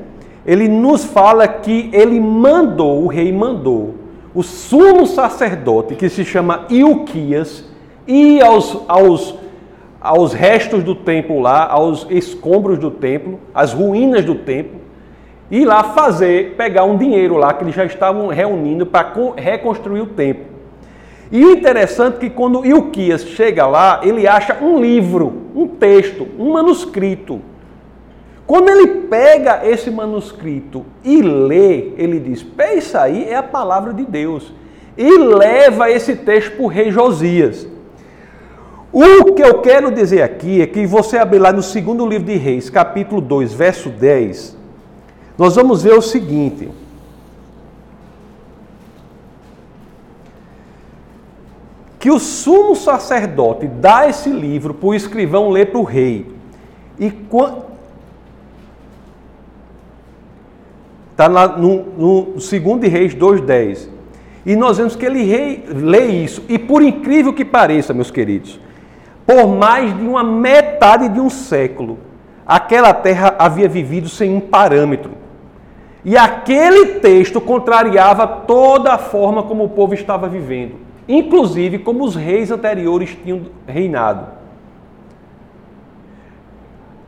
Ele 0.45 0.66
nos 0.66 1.04
fala 1.04 1.47
que 1.47 1.88
ele 1.92 2.19
mandou, 2.19 3.04
o 3.04 3.07
rei 3.07 3.33
mandou, 3.33 3.95
o 4.35 4.42
sumo 4.42 5.07
sacerdote, 5.07 5.95
que 5.95 6.09
se 6.09 6.25
chama 6.25 6.66
Ilquias, 6.69 7.64
ir 8.07 8.42
aos, 8.42 8.78
aos, 8.88 9.37
aos 10.00 10.33
restos 10.33 10.83
do 10.83 10.97
templo 10.97 11.38
lá, 11.38 11.69
aos 11.69 12.07
escombros 12.11 12.78
do 12.78 12.90
templo, 12.90 13.38
às 13.54 13.73
ruínas 13.73 14.25
do 14.25 14.35
templo, 14.35 14.81
ir 15.52 15.66
lá 15.66 15.85
fazer, 15.85 16.54
pegar 16.56 16.85
um 16.85 16.97
dinheiro 16.97 17.37
lá 17.37 17.52
que 17.52 17.62
eles 17.62 17.75
já 17.75 17.85
estavam 17.85 18.28
reunindo 18.28 18.87
para 18.87 19.12
reconstruir 19.37 20.00
o 20.00 20.06
templo. 20.06 20.47
E 21.30 21.44
o 21.44 21.52
interessante 21.52 22.16
é 22.16 22.21
que 22.21 22.30
quando 22.30 22.64
Ilquias 22.64 23.25
chega 23.25 23.66
lá, 23.66 24.00
ele 24.02 24.26
acha 24.26 24.56
um 24.62 24.80
livro, 24.80 25.42
um 25.54 25.68
texto, 25.68 26.26
um 26.38 26.54
manuscrito. 26.54 27.42
Quando 28.47 28.71
ele 28.71 28.87
pega 29.09 29.61
esse 29.64 29.90
manuscrito 29.90 30.87
e 31.04 31.21
lê, 31.21 31.92
ele 31.99 32.18
diz: 32.18 32.44
Isso 32.76 32.97
aí 32.97 33.28
é 33.28 33.37
a 33.37 33.42
palavra 33.42 33.92
de 33.92 34.04
Deus. 34.04 34.52
E 34.97 35.18
leva 35.18 35.90
esse 35.90 36.16
texto 36.16 36.56
para 36.56 36.64
o 36.64 36.66
rei 36.66 36.90
Josias. 36.90 37.66
O 38.92 39.32
que 39.32 39.42
eu 39.42 39.61
quero 39.61 39.90
dizer 39.90 40.21
aqui 40.21 40.61
é 40.61 40.66
que 40.66 40.87
você 40.87 41.16
abrir 41.16 41.38
lá 41.38 41.50
no 41.50 41.62
segundo 41.62 42.06
livro 42.06 42.26
de 42.26 42.37
Reis, 42.37 42.68
capítulo 42.68 43.23
2, 43.23 43.54
verso 43.54 43.88
10, 43.88 44.62
nós 45.42 45.56
vamos 45.56 45.82
ver 45.82 45.94
o 45.94 46.00
seguinte. 46.00 46.68
Que 51.99 52.12
o 52.12 52.20
sumo 52.20 52.76
sacerdote 52.76 53.66
dá 53.66 54.08
esse 54.08 54.30
livro 54.30 54.72
para 54.72 54.88
o 54.88 54.94
escrivão 54.94 55.50
ler 55.50 55.72
para 55.72 55.80
o 55.80 55.82
rei. 55.82 56.32
E 56.96 57.12
está 61.11 61.28
no, 61.28 61.82
no 61.99 62.40
segundo 62.40 62.82
de 62.82 62.87
Reis 62.87 63.12
2,10. 63.12 63.88
E 64.46 64.54
nós 64.54 64.78
vemos 64.78 64.94
que 64.94 65.04
ele 65.04 65.25
rei, 65.25 65.64
lê 65.66 66.06
isso. 66.06 66.44
E 66.49 66.56
por 66.56 66.82
incrível 66.82 67.32
que 67.32 67.44
pareça, 67.44 67.92
meus 67.92 68.12
queridos, 68.12 68.61
por 69.26 69.49
mais 69.49 69.92
de 69.92 70.06
uma 70.06 70.22
metade 70.22 71.08
de 71.08 71.18
um 71.18 71.28
século, 71.28 71.99
aquela 72.46 72.94
terra 72.94 73.34
havia 73.40 73.68
vivido 73.68 74.08
sem 74.08 74.32
um 74.32 74.38
parâmetro. 74.38 75.22
E 76.04 76.16
aquele 76.16 76.99
texto 77.00 77.40
contrariava 77.40 78.26
toda 78.26 78.92
a 78.92 78.99
forma 78.99 79.42
como 79.44 79.64
o 79.64 79.68
povo 79.68 79.94
estava 79.94 80.28
vivendo, 80.28 80.75
inclusive 81.09 81.78
como 81.78 82.04
os 82.04 82.16
reis 82.16 82.50
anteriores 82.50 83.16
tinham 83.23 83.42
reinado. 83.66 84.26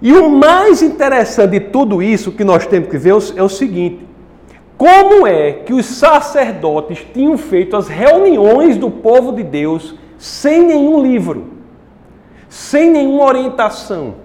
E 0.01 0.13
o 0.13 0.29
mais 0.29 0.83
interessante 0.83 1.53
de 1.53 1.61
tudo 1.61 2.03
isso 2.03 2.33
que 2.33 2.45
nós 2.45 2.67
temos 2.67 2.89
que 2.89 2.99
ver 2.99 3.15
é 3.37 3.43
o 3.43 3.49
seguinte: 3.49 4.07
como 4.77 5.27
é 5.27 5.53
que 5.53 5.73
os 5.73 5.87
sacerdotes 5.87 7.05
tinham 7.13 7.37
feito 7.39 7.77
as 7.77 7.89
reuniões 7.89 8.77
do 8.77 8.91
povo 8.91 9.33
de 9.33 9.43
Deus 9.43 9.95
sem 10.19 10.65
nenhum 10.65 11.03
livro, 11.03 11.53
sem 12.49 12.91
nenhuma 12.91 13.25
orientação? 13.25 14.24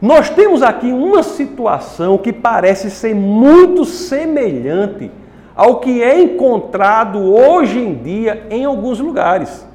Nós 0.00 0.30
temos 0.30 0.62
aqui 0.62 0.92
uma 0.92 1.24
situação 1.24 2.18
que 2.18 2.32
parece 2.32 2.88
ser 2.90 3.14
muito 3.14 3.84
semelhante 3.84 5.10
ao 5.56 5.80
que 5.80 6.02
é 6.02 6.20
encontrado 6.20 7.18
hoje 7.18 7.80
em 7.80 7.94
dia 7.94 8.46
em 8.48 8.64
alguns 8.64 9.00
lugares. 9.00 9.66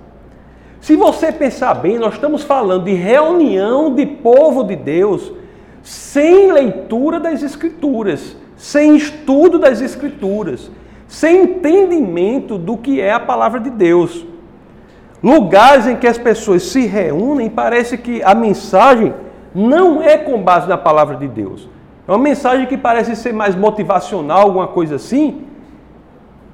Se 0.80 0.96
você 0.96 1.30
pensar 1.30 1.74
bem, 1.74 1.98
nós 1.98 2.14
estamos 2.14 2.44
falando 2.44 2.86
de 2.86 2.94
reunião 2.94 3.94
de 3.94 4.06
povo 4.06 4.64
de 4.64 4.78
Deus 4.78 5.32
sem 5.82 6.52
leitura 6.54 7.20
das 7.20 7.44
Escrituras, 7.44 8.38
sem 8.56 8.96
estudo 8.96 9.60
das 9.60 9.82
Escrituras, 9.82 10.72
sem 11.06 11.44
entendimento 11.44 12.58
do 12.58 12.78
que 12.78 13.02
é 13.02 13.12
a 13.12 13.20
palavra 13.20 13.60
de 13.60 13.70
Deus. 13.70 14.26
Lugares 15.22 15.86
em 15.86 15.98
que 15.98 16.08
as 16.08 16.18
pessoas 16.18 16.64
se 16.64 16.86
reúnem, 16.86 17.50
parece 17.50 17.98
que 17.98 18.24
a 18.24 18.34
mensagem 18.34 19.14
não 19.54 20.02
é 20.02 20.18
com 20.18 20.42
base 20.42 20.68
na 20.68 20.78
palavra 20.78 21.16
de 21.16 21.28
Deus. 21.28 21.70
É 22.08 22.12
uma 22.12 22.18
mensagem 22.18 22.66
que 22.66 22.78
parece 22.78 23.16
ser 23.16 23.34
mais 23.34 23.56
motivacional, 23.56 24.42
alguma 24.42 24.68
coisa 24.68 24.96
assim, 24.96 25.44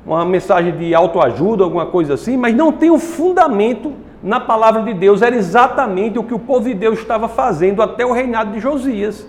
uma 0.05 0.25
mensagem 0.25 0.75
de 0.77 0.93
autoajuda, 0.93 1.63
alguma 1.63 1.85
coisa 1.85 2.13
assim, 2.13 2.37
mas 2.37 2.55
não 2.55 2.71
tem 2.71 2.91
um 2.91 2.99
fundamento 2.99 3.93
na 4.23 4.39
palavra 4.39 4.83
de 4.83 4.93
Deus. 4.93 5.21
Era 5.21 5.35
exatamente 5.35 6.19
o 6.19 6.23
que 6.23 6.33
o 6.33 6.39
povo 6.39 6.65
de 6.67 6.73
Deus 6.73 6.99
estava 6.99 7.27
fazendo 7.27 7.81
até 7.81 8.05
o 8.05 8.11
reinado 8.11 8.51
de 8.51 8.59
Josias. 8.59 9.27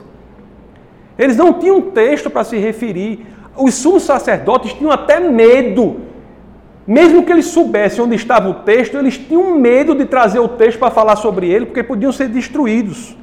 Eles 1.19 1.37
não 1.37 1.53
tinham 1.53 1.81
texto 1.81 2.31
para 2.31 2.45
se 2.45 2.57
referir. 2.57 3.27
Os 3.57 3.75
sumos 3.75 4.03
sacerdotes 4.03 4.73
tinham 4.73 4.91
até 4.91 5.21
medo. 5.21 6.01
Mesmo 6.87 7.25
que 7.25 7.31
eles 7.31 7.47
soubessem 7.47 8.03
onde 8.03 8.17
estava 8.17 8.49
o 8.49 8.55
texto, 8.55 8.97
eles 8.97 9.19
tinham 9.19 9.55
medo 9.59 9.95
de 9.95 10.07
trazer 10.07 10.41
o 10.41 10.49
texto 10.49 10.79
para 10.79 10.91
falar 10.91 11.17
sobre 11.17 11.49
ele, 11.49 11.67
porque 11.67 11.83
podiam 11.83 12.11
ser 12.11 12.29
destruídos. 12.29 13.17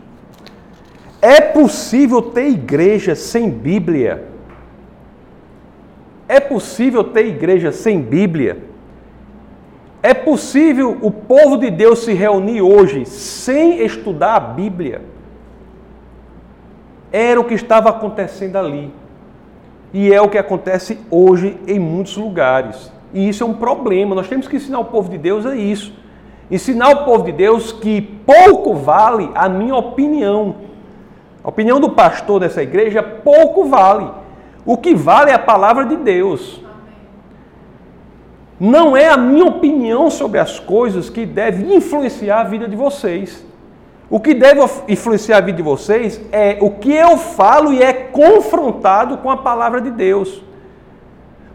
É 1.21 1.41
possível 1.41 2.21
ter 2.21 2.47
igreja 2.47 3.15
sem 3.15 3.49
Bíblia? 3.49 4.27
É 6.27 6.39
possível 6.39 7.03
ter 7.03 7.25
igreja 7.25 7.71
sem 7.71 8.01
Bíblia? 8.01 8.63
É 10.03 10.13
possível 10.13 10.97
o 11.01 11.09
povo 11.09 11.57
de 11.57 11.71
Deus 11.71 11.99
se 11.99 12.13
reunir 12.13 12.61
hoje 12.61 13.05
sem 13.05 13.83
estudar 13.83 14.35
a 14.35 14.39
Bíblia? 14.39 15.01
Era 17.11 17.39
o 17.39 17.43
que 17.43 17.55
estava 17.55 17.89
acontecendo 17.89 18.57
ali. 18.57 18.93
E 19.93 20.13
é 20.13 20.21
o 20.21 20.29
que 20.29 20.37
acontece 20.37 20.99
hoje 21.09 21.57
em 21.65 21.79
muitos 21.79 22.15
lugares. 22.15 22.91
E 23.13 23.27
isso 23.27 23.43
é 23.43 23.47
um 23.47 23.53
problema. 23.53 24.13
Nós 24.13 24.27
temos 24.27 24.47
que 24.47 24.57
ensinar 24.57 24.79
o 24.79 24.85
povo 24.85 25.09
de 25.09 25.17
Deus 25.17 25.45
a 25.45 25.55
isso. 25.55 25.93
Ensinar 26.51 26.89
o 26.89 27.05
povo 27.05 27.23
de 27.23 27.31
Deus 27.31 27.71
que 27.71 28.01
pouco 28.01 28.75
vale 28.75 29.31
a 29.33 29.49
minha 29.49 29.75
opinião 29.75 30.66
a 31.47 31.49
opinião 31.49 31.79
do 31.79 31.91
pastor 31.91 32.41
dessa 32.41 32.61
igreja 32.61 33.01
pouco 33.01 33.63
vale. 33.69 34.11
O 34.65 34.75
que 34.75 34.93
vale 34.93 35.31
é 35.31 35.33
a 35.33 35.39
palavra 35.39 35.85
de 35.85 35.95
Deus. 35.95 36.61
Não 38.59 38.97
é 38.97 39.07
a 39.07 39.15
minha 39.15 39.45
opinião 39.45 40.11
sobre 40.11 40.39
as 40.41 40.59
coisas 40.59 41.09
que 41.09 41.25
deve 41.25 41.73
influenciar 41.73 42.41
a 42.41 42.43
vida 42.43 42.67
de 42.67 42.75
vocês. 42.75 43.45
O 44.09 44.19
que 44.19 44.33
deve 44.33 44.59
influenciar 44.89 45.37
a 45.37 45.41
vida 45.41 45.55
de 45.55 45.63
vocês 45.63 46.19
é 46.33 46.57
o 46.59 46.71
que 46.71 46.91
eu 46.91 47.15
falo 47.15 47.71
e 47.71 47.81
é 47.81 47.93
confrontado 47.93 49.17
com 49.19 49.31
a 49.31 49.37
palavra 49.37 49.79
de 49.79 49.89
Deus. 49.89 50.43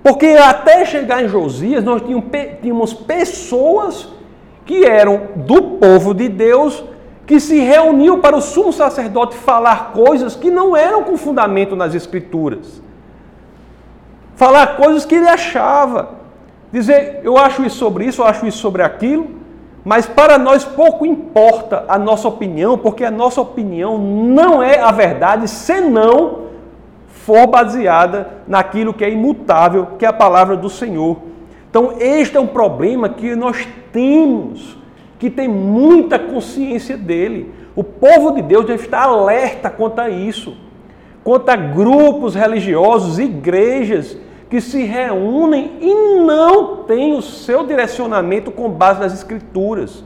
Porque 0.03 0.29
até 0.29 0.87
chegar 0.87 1.23
em 1.23 1.29
Josias, 1.29 1.85
nós 1.85 2.01
tínhamos 2.63 2.95
pessoas 2.95 4.09
que 4.65 4.87
eram 4.87 5.29
do 5.37 5.63
povo 5.63 6.15
de 6.15 6.31
Deus 6.31 6.83
que 7.26 7.38
se 7.38 7.61
reuniu 7.61 8.19
para 8.19 8.37
o 8.37 8.41
sumo 8.41 8.73
sacerdote 8.73 9.37
falar 9.37 9.93
coisas 9.93 10.35
que 10.35 10.50
não 10.50 10.76
eram 10.76 11.05
com 11.05 11.17
fundamento 11.17 11.76
nas 11.76 11.95
Escrituras. 11.95 12.83
Falar 14.35 14.76
coisas 14.76 15.05
que 15.05 15.14
ele 15.14 15.29
achava. 15.29 16.23
Dizer, 16.73 17.21
eu 17.23 17.37
acho 17.37 17.64
isso 17.64 17.76
sobre 17.76 18.07
isso, 18.07 18.23
eu 18.23 18.26
acho 18.26 18.47
isso 18.47 18.59
sobre 18.59 18.83
aquilo, 18.83 19.31
mas 19.85 20.07
para 20.07 20.38
nós 20.38 20.64
pouco 20.64 21.05
importa 21.05 21.85
a 21.87 21.99
nossa 21.99 22.26
opinião, 22.26 22.79
porque 22.79 23.05
a 23.05 23.11
nossa 23.11 23.41
opinião 23.41 23.99
não 23.99 24.62
é 24.62 24.81
a 24.81 24.91
verdade, 24.91 25.49
senão 25.49 26.43
for 27.09 27.47
baseada 27.47 28.43
naquilo 28.49 28.93
que 28.93 29.05
é 29.05 29.11
imutável, 29.11 29.88
que 29.99 30.05
é 30.05 30.09
a 30.09 30.12
palavra 30.12 30.57
do 30.57 30.69
Senhor. 30.69 31.19
Então, 31.71 31.95
este 31.99 32.37
é 32.37 32.41
um 32.41 32.47
problema 32.47 33.09
que 33.09 33.37
nós 33.37 33.69
temos 33.93 34.82
que 35.23 35.31
tem 35.31 35.47
muita 35.47 36.19
consciência 36.19 36.97
dele. 36.97 37.55
O 37.76 37.85
povo 37.85 38.33
de 38.33 38.43
Deus 38.43 38.67
deve 38.67 38.83
estar 38.83 39.05
alerta 39.05 39.71
quanto 39.71 40.00
a 40.00 40.11
isso, 40.11 40.57
quanto 41.23 41.49
a 41.49 41.55
grupos 41.55 42.35
religiosos, 42.35 43.21
igrejas 43.21 44.19
que 44.50 44.61
se 44.61 44.83
reúnem 44.83 45.79
e 45.81 45.95
não 46.25 46.79
têm 46.79 47.14
o 47.14 47.23
seu 47.23 47.64
direcionamento 47.64 48.50
com 48.50 48.69
base 48.69 48.99
nas 48.99 49.14
Escrituras. 49.14 50.02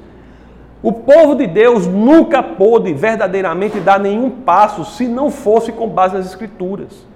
O 0.82 0.92
povo 0.92 1.34
de 1.34 1.46
Deus 1.46 1.86
nunca 1.86 2.42
pôde 2.42 2.92
verdadeiramente 2.92 3.80
dar 3.80 3.98
nenhum 3.98 4.28
passo 4.28 4.84
se 4.84 5.08
não 5.08 5.30
fosse 5.30 5.72
com 5.72 5.88
base 5.88 6.14
nas 6.14 6.26
Escrituras. 6.26 7.06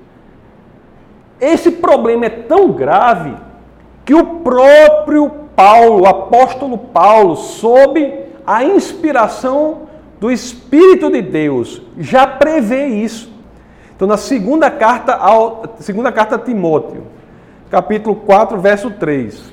Esse 1.38 1.71
problema 1.71 2.25
é 2.25 2.30
tão 2.30 2.73
grave 2.73 3.35
que 4.07 4.14
o 4.14 4.25
próprio 4.37 5.50
Paulo, 5.61 6.00
o 6.00 6.07
apóstolo 6.07 6.79
Paulo, 6.79 7.37
sob 7.37 8.19
a 8.47 8.64
inspiração 8.64 9.83
do 10.19 10.31
Espírito 10.31 11.11
de 11.11 11.21
Deus, 11.21 11.83
já 11.99 12.26
prevê 12.26 12.87
isso. 12.87 13.31
Então, 13.95 14.09
na 14.09 14.17
segunda 14.17 14.71
carta, 14.71 15.14
ao, 15.14 15.64
segunda 15.79 16.11
carta 16.11 16.37
a 16.37 16.38
Timóteo, 16.38 17.02
capítulo 17.71 18.17
4, 18.17 18.59
verso 18.59 18.90
3. 18.93 19.52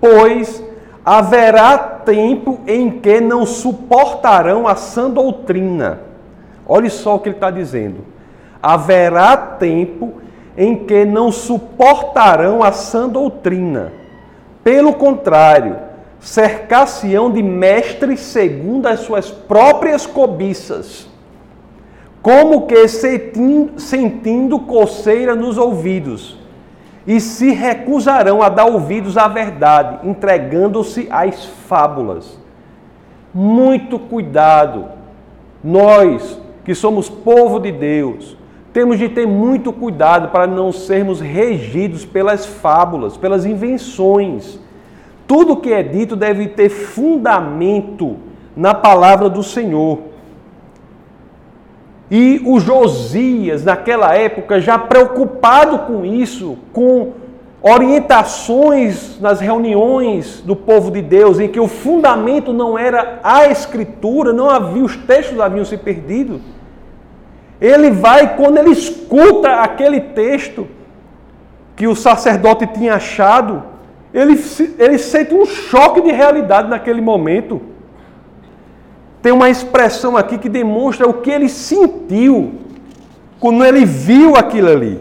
Pois 0.00 0.64
haverá 1.04 1.76
tempo 1.76 2.60
em 2.66 2.90
que 2.90 3.20
não 3.20 3.44
suportarão 3.44 4.66
a 4.66 4.74
sã 4.74 5.10
doutrina. 5.10 6.00
Olhe 6.66 6.88
só 6.88 7.16
o 7.16 7.18
que 7.18 7.28
ele 7.28 7.36
está 7.36 7.50
dizendo. 7.50 8.06
Haverá 8.62 9.36
tempo 9.36 10.14
em 10.56 10.76
que 10.86 11.04
não 11.04 11.30
suportarão 11.30 12.62
a 12.62 12.72
sã 12.72 13.06
doutrina. 13.06 13.92
Pelo 14.62 14.94
contrário, 14.94 15.76
cercar-se-ão 16.20 17.30
de 17.30 17.42
mestres 17.42 18.20
segundo 18.20 18.86
as 18.86 19.00
suas 19.00 19.30
próprias 19.30 20.06
cobiças 20.06 21.08
como 22.28 22.66
que 22.66 22.86
sentindo 22.86 24.58
coceira 24.60 25.34
nos 25.34 25.56
ouvidos, 25.56 26.36
e 27.06 27.20
se 27.20 27.52
recusarão 27.52 28.42
a 28.42 28.50
dar 28.50 28.66
ouvidos 28.66 29.16
à 29.16 29.28
verdade, 29.28 30.06
entregando-se 30.06 31.08
às 31.10 31.46
fábulas. 31.46 32.38
Muito 33.32 33.98
cuidado, 33.98 34.86
nós 35.64 36.38
que 36.64 36.74
somos 36.74 37.08
povo 37.08 37.58
de 37.60 37.72
Deus, 37.72 38.36
temos 38.72 38.98
de 38.98 39.08
ter 39.08 39.26
muito 39.26 39.72
cuidado 39.72 40.28
para 40.28 40.46
não 40.46 40.70
sermos 40.72 41.20
regidos 41.20 42.04
pelas 42.04 42.46
fábulas, 42.46 43.16
pelas 43.16 43.46
invenções. 43.46 44.58
Tudo 45.26 45.56
que 45.56 45.72
é 45.72 45.82
dito 45.82 46.14
deve 46.14 46.48
ter 46.48 46.68
fundamento 46.68 48.16
na 48.56 48.74
palavra 48.74 49.28
do 49.28 49.42
Senhor. 49.42 50.00
E 52.10 52.40
o 52.44 52.58
Josias, 52.58 53.64
naquela 53.64 54.14
época, 54.14 54.60
já 54.60 54.78
preocupado 54.78 55.80
com 55.80 56.04
isso, 56.04 56.56
com 56.72 57.12
orientações 57.60 59.20
nas 59.20 59.40
reuniões 59.40 60.40
do 60.40 60.54
povo 60.54 60.90
de 60.90 61.02
Deus, 61.02 61.40
em 61.40 61.48
que 61.48 61.60
o 61.60 61.68
fundamento 61.68 62.52
não 62.52 62.78
era 62.78 63.20
a 63.22 63.48
Escritura, 63.48 64.32
não 64.32 64.48
havia, 64.48 64.84
os 64.84 64.96
textos 64.96 65.38
haviam 65.40 65.64
se 65.64 65.76
perdido. 65.76 66.40
Ele 67.60 67.90
vai, 67.90 68.36
quando 68.36 68.58
ele 68.58 68.70
escuta 68.70 69.56
aquele 69.56 70.00
texto 70.00 70.66
que 71.74 71.86
o 71.86 71.94
sacerdote 71.94 72.66
tinha 72.66 72.94
achado, 72.94 73.62
ele, 74.12 74.40
ele 74.78 74.98
sente 74.98 75.34
um 75.34 75.46
choque 75.46 76.00
de 76.00 76.12
realidade 76.12 76.68
naquele 76.68 77.00
momento 77.00 77.60
tem 79.20 79.32
uma 79.32 79.50
expressão 79.50 80.16
aqui 80.16 80.38
que 80.38 80.48
demonstra 80.48 81.08
o 81.08 81.14
que 81.14 81.30
ele 81.30 81.48
sentiu 81.48 82.52
quando 83.40 83.64
ele 83.64 83.84
viu 83.84 84.36
aquilo 84.36 84.70
ali. 84.70 85.00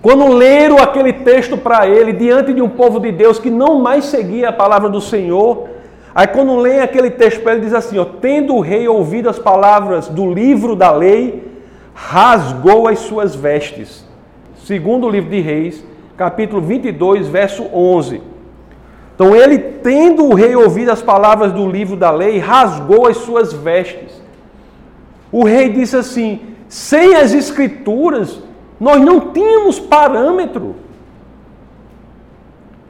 Quando 0.00 0.26
leram 0.32 0.78
aquele 0.78 1.12
texto 1.12 1.56
para 1.56 1.86
ele, 1.86 2.12
diante 2.12 2.52
de 2.52 2.60
um 2.60 2.68
povo 2.68 2.98
de 2.98 3.12
Deus 3.12 3.38
que 3.38 3.50
não 3.50 3.80
mais 3.80 4.06
seguia 4.06 4.48
a 4.48 4.52
palavra 4.52 4.88
do 4.88 5.00
Senhor, 5.00 5.68
aí 6.14 6.26
quando 6.26 6.56
leem 6.56 6.80
aquele 6.80 7.10
texto 7.10 7.48
ele, 7.48 7.60
diz 7.60 7.74
assim: 7.74 7.98
ó, 7.98 8.04
Tendo 8.04 8.54
o 8.54 8.60
rei 8.60 8.86
ouvido 8.88 9.28
as 9.28 9.38
palavras 9.38 10.08
do 10.08 10.32
livro 10.32 10.74
da 10.76 10.90
lei, 10.92 11.50
rasgou 11.94 12.88
as 12.88 13.00
suas 13.00 13.34
vestes. 13.34 14.06
Segundo 14.64 15.06
o 15.06 15.10
livro 15.10 15.30
de 15.30 15.40
Reis, 15.40 15.84
capítulo 16.16 16.60
22, 16.62 17.28
verso 17.28 17.64
11. 17.72 18.22
Então 19.14 19.34
ele, 19.36 19.58
tendo 19.58 20.24
o 20.24 20.34
rei 20.34 20.56
ouvido 20.56 20.90
as 20.90 21.02
palavras 21.02 21.52
do 21.52 21.68
livro 21.68 21.96
da 21.96 22.10
lei, 22.10 22.38
rasgou 22.38 23.06
as 23.06 23.18
suas 23.18 23.52
vestes. 23.52 24.22
O 25.30 25.44
rei 25.44 25.68
disse 25.68 25.96
assim: 25.96 26.40
sem 26.68 27.16
as 27.16 27.34
escrituras, 27.34 28.40
nós 28.80 29.00
não 29.00 29.32
tínhamos 29.32 29.78
parâmetro. 29.78 30.76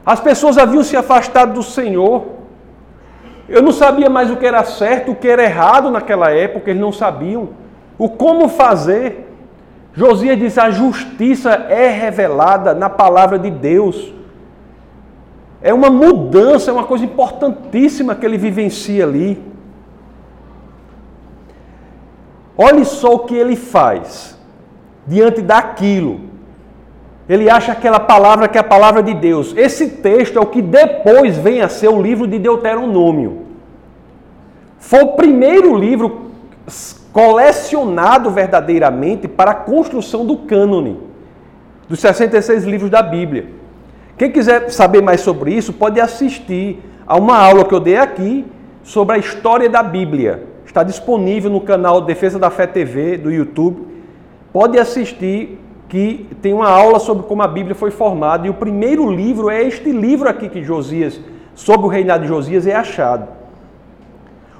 As 0.07 0.20
pessoas 0.20 0.57
haviam 0.59 0.83
se 0.83 0.96
afastado 0.96 1.55
do 1.55 1.62
Senhor. 1.62 2.41
Eu 3.48 3.62
não 3.62 3.72
sabia 3.72 4.09
mais 4.09 4.31
o 4.31 4.37
que 4.37 4.46
era 4.46 4.64
certo, 4.64 5.12
o 5.12 5.14
que 5.14 5.28
era 5.28 5.42
errado 5.42 5.90
naquela 5.90 6.31
época, 6.31 6.70
eles 6.70 6.81
não 6.81 6.92
sabiam. 6.92 7.50
O 7.98 8.09
como 8.09 8.48
fazer. 8.48 9.28
Josias 9.94 10.38
disse: 10.38 10.61
a 10.61 10.70
justiça 10.70 11.50
é 11.50 11.88
revelada 11.88 12.74
na 12.74 12.88
palavra 12.88 13.38
de 13.38 13.50
Deus. 13.50 14.12
É 15.61 15.72
uma 15.72 15.90
mudança, 15.90 16.70
é 16.70 16.74
uma 16.74 16.85
coisa 16.85 17.05
importantíssima 17.05 18.14
que 18.14 18.26
ele 18.26 18.38
vivencia 18.38 19.05
ali. 19.05 19.40
Olhe 22.57 22.85
só 22.85 23.14
o 23.14 23.20
que 23.20 23.35
ele 23.35 23.57
faz 23.57 24.38
diante 25.07 25.40
daquilo. 25.40 26.20
Ele 27.33 27.49
acha 27.49 27.73
aquela 27.73 27.99
palavra 27.99 28.47
que 28.47 28.59
é 28.59 28.61
a 28.61 28.64
palavra 28.64 29.03
de 29.03 29.14
Deus. 29.14 29.55
Esse 29.57 29.88
texto 29.88 30.38
é 30.38 30.42
o 30.42 30.45
que 30.45 30.61
depois 30.61 31.38
vem 31.38 31.62
a 31.62 31.68
ser 31.68 31.88
o 31.88 32.03
livro 32.03 32.27
de 32.27 32.38
Deuteronômio. 32.38 33.47
Foi 34.79 35.01
o 35.01 35.12
primeiro 35.12 35.75
livro 35.75 36.27
colecionado 37.11 38.31
verdadeiramente 38.31 39.27
para 39.27 39.53
a 39.53 39.55
construção 39.55 40.27
do 40.27 40.37
cânone 40.37 41.01
dos 41.88 42.01
66 42.01 42.64
livros 42.64 42.90
da 42.90 43.01
Bíblia. 43.01 43.47
Quem 44.18 44.31
quiser 44.31 44.71
saber 44.71 45.01
mais 45.01 45.23
sobre 45.23 45.55
isso, 45.55 45.73
pode 45.73 45.99
assistir 45.99 46.83
a 47.07 47.16
uma 47.16 47.38
aula 47.38 47.64
que 47.64 47.75
eu 47.75 47.81
dei 47.81 47.97
aqui 47.97 48.45
sobre 48.83 49.16
a 49.16 49.18
história 49.18 49.71
da 49.71 49.83
Bíblia. 49.83 50.45
Está 50.66 50.83
disponível 50.83 51.51
no 51.51 51.62
canal 51.62 52.03
Defesa 52.03 52.38
da 52.38 52.51
Fé 52.51 52.66
TV 52.66 53.16
do 53.16 53.31
YouTube. 53.31 53.87
Pode 54.53 54.79
assistir 54.79 55.59
que 55.92 56.26
tem 56.40 56.55
uma 56.55 56.70
aula 56.70 56.98
sobre 56.98 57.24
como 57.24 57.42
a 57.42 57.46
Bíblia 57.46 57.74
foi 57.74 57.90
formada 57.90 58.46
e 58.46 58.50
o 58.50 58.55
primeiro 58.55 59.11
livro 59.11 59.50
é 59.50 59.62
este 59.62 59.92
livro 59.92 60.26
aqui 60.26 60.48
que 60.48 60.64
Josias, 60.64 61.20
sobre 61.55 61.85
o 61.85 61.88
reinado 61.90 62.22
de 62.22 62.28
Josias, 62.28 62.66
é 62.66 62.74
achado. 62.74 63.28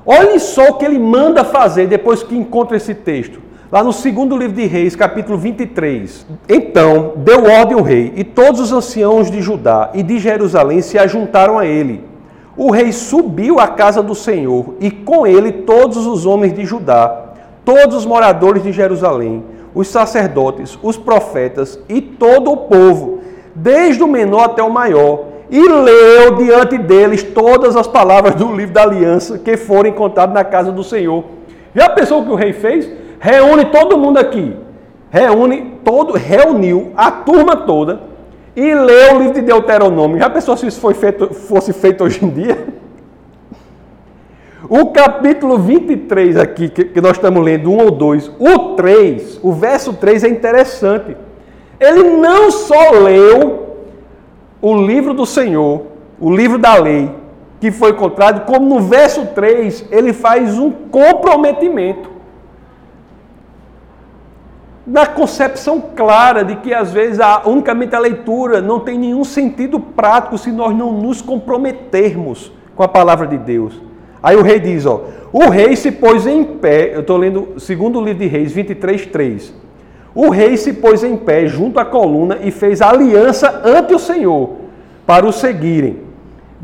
Olhem 0.05 0.39
só 0.39 0.69
o 0.69 0.75
que 0.75 0.85
ele 0.85 0.99
manda 0.99 1.43
fazer 1.43 1.87
depois 1.87 2.23
que 2.23 2.37
encontra 2.37 2.77
esse 2.77 2.95
texto. 2.95 3.41
Lá 3.73 3.83
no 3.83 3.95
segundo 3.95 4.37
livro 4.37 4.55
de 4.55 4.67
Reis, 4.67 4.95
capítulo 4.95 5.39
23. 5.39 6.27
Então 6.47 7.15
deu 7.17 7.45
ordem 7.45 7.79
o 7.79 7.83
rei, 7.83 8.13
e 8.15 8.25
todos 8.25 8.61
os 8.61 8.71
anciãos 8.71 9.31
de 9.31 9.41
Judá 9.41 9.89
e 9.95 10.03
de 10.03 10.19
Jerusalém 10.19 10.83
se 10.83 10.99
ajuntaram 10.99 11.59
a 11.59 11.65
ele. 11.65 12.05
O 12.55 12.71
rei 12.71 12.93
subiu 12.93 13.59
à 13.59 13.69
casa 13.69 14.03
do 14.03 14.15
Senhor, 14.15 14.75
e 14.79 14.91
com 14.91 15.27
ele 15.27 15.51
todos 15.51 16.07
os 16.07 16.27
homens 16.27 16.53
de 16.53 16.67
Judá, 16.67 17.33
todos 17.65 17.97
os 17.97 18.05
moradores 18.05 18.63
de 18.63 18.71
Jerusalém, 18.71 19.43
os 19.75 19.89
sacerdotes, 19.89 20.79
os 20.83 20.97
profetas 20.97 21.79
e 21.89 22.01
todo 22.01 22.51
o 22.51 22.57
povo, 22.57 23.21
desde 23.55 24.03
o 24.03 24.09
menor 24.09 24.45
até 24.45 24.63
o 24.63 24.71
maior, 24.71 25.25
e 25.51 25.61
leu 25.69 26.37
diante 26.37 26.79
deles 26.79 27.23
todas 27.23 27.77
as 27.77 27.87
palavras 27.87 28.35
do 28.35 28.55
livro 28.55 28.73
da 28.73 28.83
aliança 28.83 29.39
que 29.39 29.57
foram 29.57 29.91
encontradas 29.91 30.35
na 30.35 30.45
casa 30.45 30.73
do 30.73 30.83
Senhor. 30.83 31.25
Já 31.75 31.89
pensou 31.91 32.21
o 32.21 32.25
que 32.25 32.33
o 32.33 32.37
rei 32.37 32.53
fez? 32.53 32.89
reúne 33.23 33.67
todo 33.67 33.97
mundo 33.97 34.19
aqui, 34.19 34.57
reúne 35.09 35.79
todo, 35.85 36.15
reuniu 36.15 36.91
a 36.97 37.09
turma 37.09 37.55
toda 37.55 38.01
e 38.57 38.75
leu 38.75 39.15
o 39.15 39.19
livro 39.21 39.35
de 39.35 39.43
Deuteronômio. 39.43 40.19
Já 40.19 40.29
pensou 40.29 40.57
se 40.57 40.67
isso 40.67 40.81
foi 40.81 40.93
feito, 40.93 41.33
fosse 41.33 41.73
feito 41.73 42.03
hoje 42.03 42.25
em 42.25 42.29
dia? 42.29 42.67
O 44.75 44.87
capítulo 44.87 45.59
23 45.59 46.39
aqui, 46.39 46.71
que 46.71 46.99
nós 46.99 47.19
estamos 47.19 47.45
lendo, 47.45 47.71
um 47.71 47.77
ou 47.77 47.91
dois, 47.91 48.33
o 48.39 48.75
3, 48.75 49.39
o 49.43 49.53
verso 49.53 49.93
3 49.93 50.25
é 50.25 50.29
interessante. 50.31 51.15
Ele 51.79 52.17
não 52.17 52.51
só 52.51 52.93
leu 52.93 53.77
o 54.63 54.75
livro 54.75 55.13
do 55.13 55.27
Senhor, 55.27 55.83
o 56.19 56.35
livro 56.35 56.57
da 56.57 56.75
lei, 56.77 57.15
que 57.61 57.71
foi 57.71 57.91
encontrado, 57.91 58.47
como 58.47 58.67
no 58.67 58.81
verso 58.81 59.27
3 59.35 59.89
ele 59.91 60.15
faz 60.15 60.59
um 60.59 60.71
comprometimento 60.71 62.09
na 64.87 65.07
concepção 65.07 65.83
clara 65.95 66.43
de 66.43 66.57
que 66.57 66.73
às 66.73 66.91
vezes 66.91 67.21
a, 67.21 67.43
unicamente 67.45 67.95
a 67.95 67.99
leitura 67.99 68.63
não 68.63 68.81
tem 68.81 68.99
nenhum 68.99 69.23
sentido 69.23 69.79
prático 69.79 70.39
se 70.39 70.51
nós 70.51 70.75
não 70.75 70.93
nos 70.93 71.21
comprometermos 71.21 72.51
com 72.75 72.83
a 72.83 72.89
palavra 72.89 73.27
de 73.27 73.37
Deus. 73.37 73.92
Aí 74.23 74.37
o 74.37 74.43
rei 74.43 74.61
diz, 74.61 74.87
ó, 74.87 75.05
o 75.33 75.49
rei 75.49 75.75
se 75.75 75.91
pôs 75.91 76.27
em 76.27 76.45
pé, 76.45 76.93
eu 76.95 77.01
estou 77.01 77.17
lendo 77.17 77.55
segundo 77.59 78.01
livro 78.01 78.21
de 78.21 78.29
Reis 78.29 78.53
23, 78.53 79.07
3. 79.07 79.55
O 80.15 80.29
rei 80.29 80.57
se 80.57 80.75
pôs 80.75 81.03
em 81.03 81.17
pé 81.17 81.47
junto 81.47 81.81
à 81.81 81.85
coluna 81.85 82.39
e 82.43 82.51
fez 82.51 82.81
aliança 82.81 83.63
ante 83.65 83.95
o 83.95 83.99
Senhor 83.99 84.51
para 85.07 85.27
o 85.27 85.33
seguirem, 85.33 86.01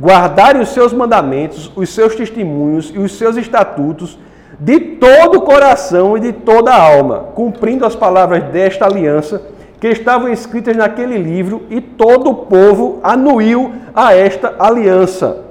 guardarem 0.01 0.63
os 0.63 0.69
seus 0.69 0.93
mandamentos, 0.93 1.73
os 1.75 1.89
seus 1.89 2.15
testemunhos 2.15 2.93
e 2.95 2.99
os 2.99 3.17
seus 3.17 3.37
estatutos 3.37 4.19
de 4.61 4.79
todo 4.79 5.39
o 5.39 5.43
coração 5.43 6.17
e 6.17 6.21
de 6.21 6.33
toda 6.33 6.73
a 6.73 6.81
alma, 6.81 7.29
cumprindo 7.35 7.87
as 7.87 7.97
palavras 7.97 8.45
desta 8.45 8.85
aliança 8.85 9.43
que 9.81 9.89
estavam 9.89 10.29
escritas 10.29 10.77
naquele 10.77 11.17
livro, 11.17 11.63
e 11.71 11.81
todo 11.81 12.31
o 12.31 12.35
povo 12.35 12.99
anuiu 13.03 13.73
a 13.95 14.13
esta 14.13 14.57
aliança. 14.59 15.48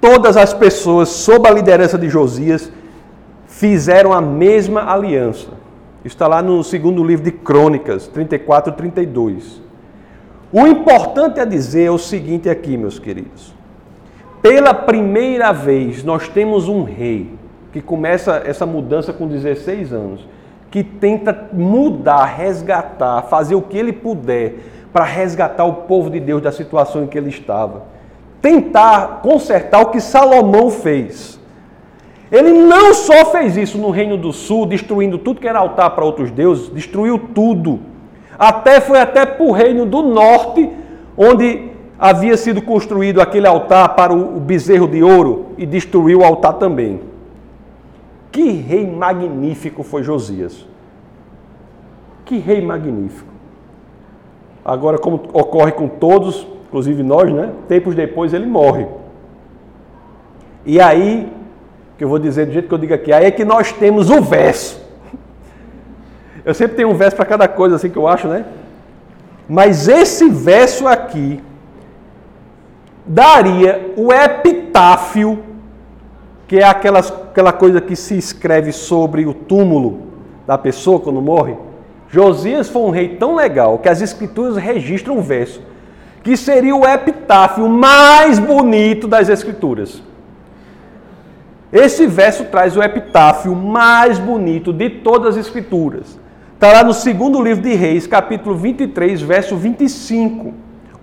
Todas 0.00 0.36
as 0.36 0.54
pessoas, 0.54 1.10
sob 1.10 1.46
a 1.46 1.52
liderança 1.52 1.98
de 1.98 2.08
Josias, 2.08 2.72
fizeram 3.46 4.12
a 4.12 4.20
mesma 4.20 4.90
aliança. 4.90 5.48
Está 6.04 6.26
lá 6.26 6.40
no 6.40 6.64
segundo 6.64 7.04
livro 7.04 7.24
de 7.24 7.32
Crônicas, 7.32 8.08
34 8.08 8.72
e 8.72 8.76
32. 8.76 9.60
O 10.50 10.66
importante 10.66 11.38
a 11.38 11.44
dizer 11.44 11.84
é 11.84 11.90
o 11.90 11.98
seguinte 11.98 12.48
aqui, 12.48 12.76
meus 12.76 12.98
queridos. 12.98 13.54
Pela 14.40 14.72
primeira 14.72 15.52
vez, 15.52 16.02
nós 16.02 16.26
temos 16.28 16.66
um 16.66 16.82
rei 16.82 17.38
que 17.70 17.82
começa 17.82 18.42
essa 18.44 18.64
mudança 18.64 19.12
com 19.12 19.28
16 19.28 19.92
anos, 19.92 20.26
que 20.70 20.82
tenta 20.82 21.48
mudar, 21.52 22.24
resgatar, 22.24 23.22
fazer 23.22 23.54
o 23.54 23.62
que 23.62 23.76
ele 23.76 23.92
puder 23.92 24.54
para 24.92 25.04
resgatar 25.04 25.64
o 25.64 25.82
povo 25.82 26.08
de 26.08 26.18
Deus 26.18 26.40
da 26.40 26.50
situação 26.50 27.04
em 27.04 27.06
que 27.06 27.18
ele 27.18 27.28
estava. 27.28 27.99
Tentar 28.40 29.20
consertar 29.22 29.80
o 29.82 29.86
que 29.86 30.00
Salomão 30.00 30.70
fez. 30.70 31.38
Ele 32.30 32.52
não 32.52 32.94
só 32.94 33.26
fez 33.26 33.56
isso 33.56 33.76
no 33.76 33.90
Reino 33.90 34.16
do 34.16 34.32
Sul, 34.32 34.64
destruindo 34.64 35.18
tudo 35.18 35.40
que 35.40 35.48
era 35.48 35.58
altar 35.58 35.90
para 35.90 36.04
outros 36.04 36.30
deuses, 36.30 36.68
destruiu 36.68 37.18
tudo. 37.18 37.80
Até 38.38 38.80
foi 38.80 39.00
até 39.00 39.26
para 39.26 39.44
o 39.44 39.50
Reino 39.50 39.84
do 39.84 40.00
Norte, 40.00 40.70
onde 41.16 41.70
havia 41.98 42.36
sido 42.36 42.62
construído 42.62 43.20
aquele 43.20 43.46
altar 43.46 43.94
para 43.94 44.12
o 44.12 44.40
bezerro 44.40 44.88
de 44.88 45.02
ouro 45.02 45.48
e 45.58 45.66
destruiu 45.66 46.20
o 46.20 46.24
altar 46.24 46.54
também. 46.54 47.00
Que 48.32 48.52
rei 48.52 48.86
magnífico 48.86 49.82
foi 49.82 50.02
Josias. 50.02 50.66
Que 52.24 52.38
rei 52.38 52.64
magnífico. 52.64 53.28
Agora, 54.64 54.98
como 54.98 55.16
ocorre 55.32 55.72
com 55.72 55.88
todos, 55.88 56.46
inclusive 56.70 57.02
nós, 57.02 57.32
né? 57.32 57.50
Tempos 57.66 57.96
depois 57.96 58.32
ele 58.32 58.46
morre. 58.46 58.86
E 60.64 60.80
aí, 60.80 61.30
que 61.98 62.04
eu 62.04 62.08
vou 62.08 62.18
dizer 62.18 62.46
do 62.46 62.52
jeito 62.52 62.68
que 62.68 62.74
eu 62.74 62.78
digo 62.78 62.94
aqui, 62.94 63.12
aí 63.12 63.24
é 63.26 63.30
que 63.30 63.44
nós 63.44 63.72
temos 63.72 64.08
o 64.08 64.22
verso. 64.22 64.80
Eu 66.44 66.54
sempre 66.54 66.76
tenho 66.76 66.88
um 66.88 66.94
verso 66.94 67.16
para 67.16 67.26
cada 67.26 67.46
coisa 67.46 67.76
assim 67.76 67.90
que 67.90 67.98
eu 67.98 68.08
acho, 68.08 68.26
né? 68.26 68.46
Mas 69.46 69.88
esse 69.88 70.30
verso 70.30 70.88
aqui 70.88 71.38
daria 73.04 73.92
o 73.94 74.10
epitáfio, 74.10 75.40
que 76.48 76.56
é 76.58 76.64
aquelas, 76.64 77.10
aquela 77.10 77.52
coisa 77.52 77.78
que 77.78 77.94
se 77.94 78.16
escreve 78.16 78.72
sobre 78.72 79.26
o 79.26 79.34
túmulo 79.34 80.06
da 80.46 80.56
pessoa 80.56 80.98
quando 80.98 81.20
morre. 81.20 81.56
Josias 82.08 82.70
foi 82.70 82.80
um 82.80 82.90
rei 82.90 83.16
tão 83.16 83.34
legal 83.34 83.78
que 83.78 83.88
as 83.90 84.00
escrituras 84.00 84.56
registram 84.56 85.18
um 85.18 85.20
verso 85.20 85.60
que 86.22 86.36
seria 86.36 86.74
o 86.76 86.86
epitáfio 86.86 87.68
mais 87.68 88.38
bonito 88.38 89.08
das 89.08 89.28
escrituras. 89.28 90.02
Esse 91.72 92.06
verso 92.06 92.44
traz 92.46 92.76
o 92.76 92.82
epitáfio 92.82 93.54
mais 93.54 94.18
bonito 94.18 94.72
de 94.72 94.90
todas 94.90 95.36
as 95.36 95.46
escrituras. 95.46 96.18
Está 96.54 96.72
lá 96.72 96.84
no 96.84 96.92
segundo 96.92 97.42
livro 97.42 97.62
de 97.62 97.74
Reis, 97.74 98.06
capítulo 98.06 98.56
23, 98.56 99.22
verso 99.22 99.56
25. 99.56 100.52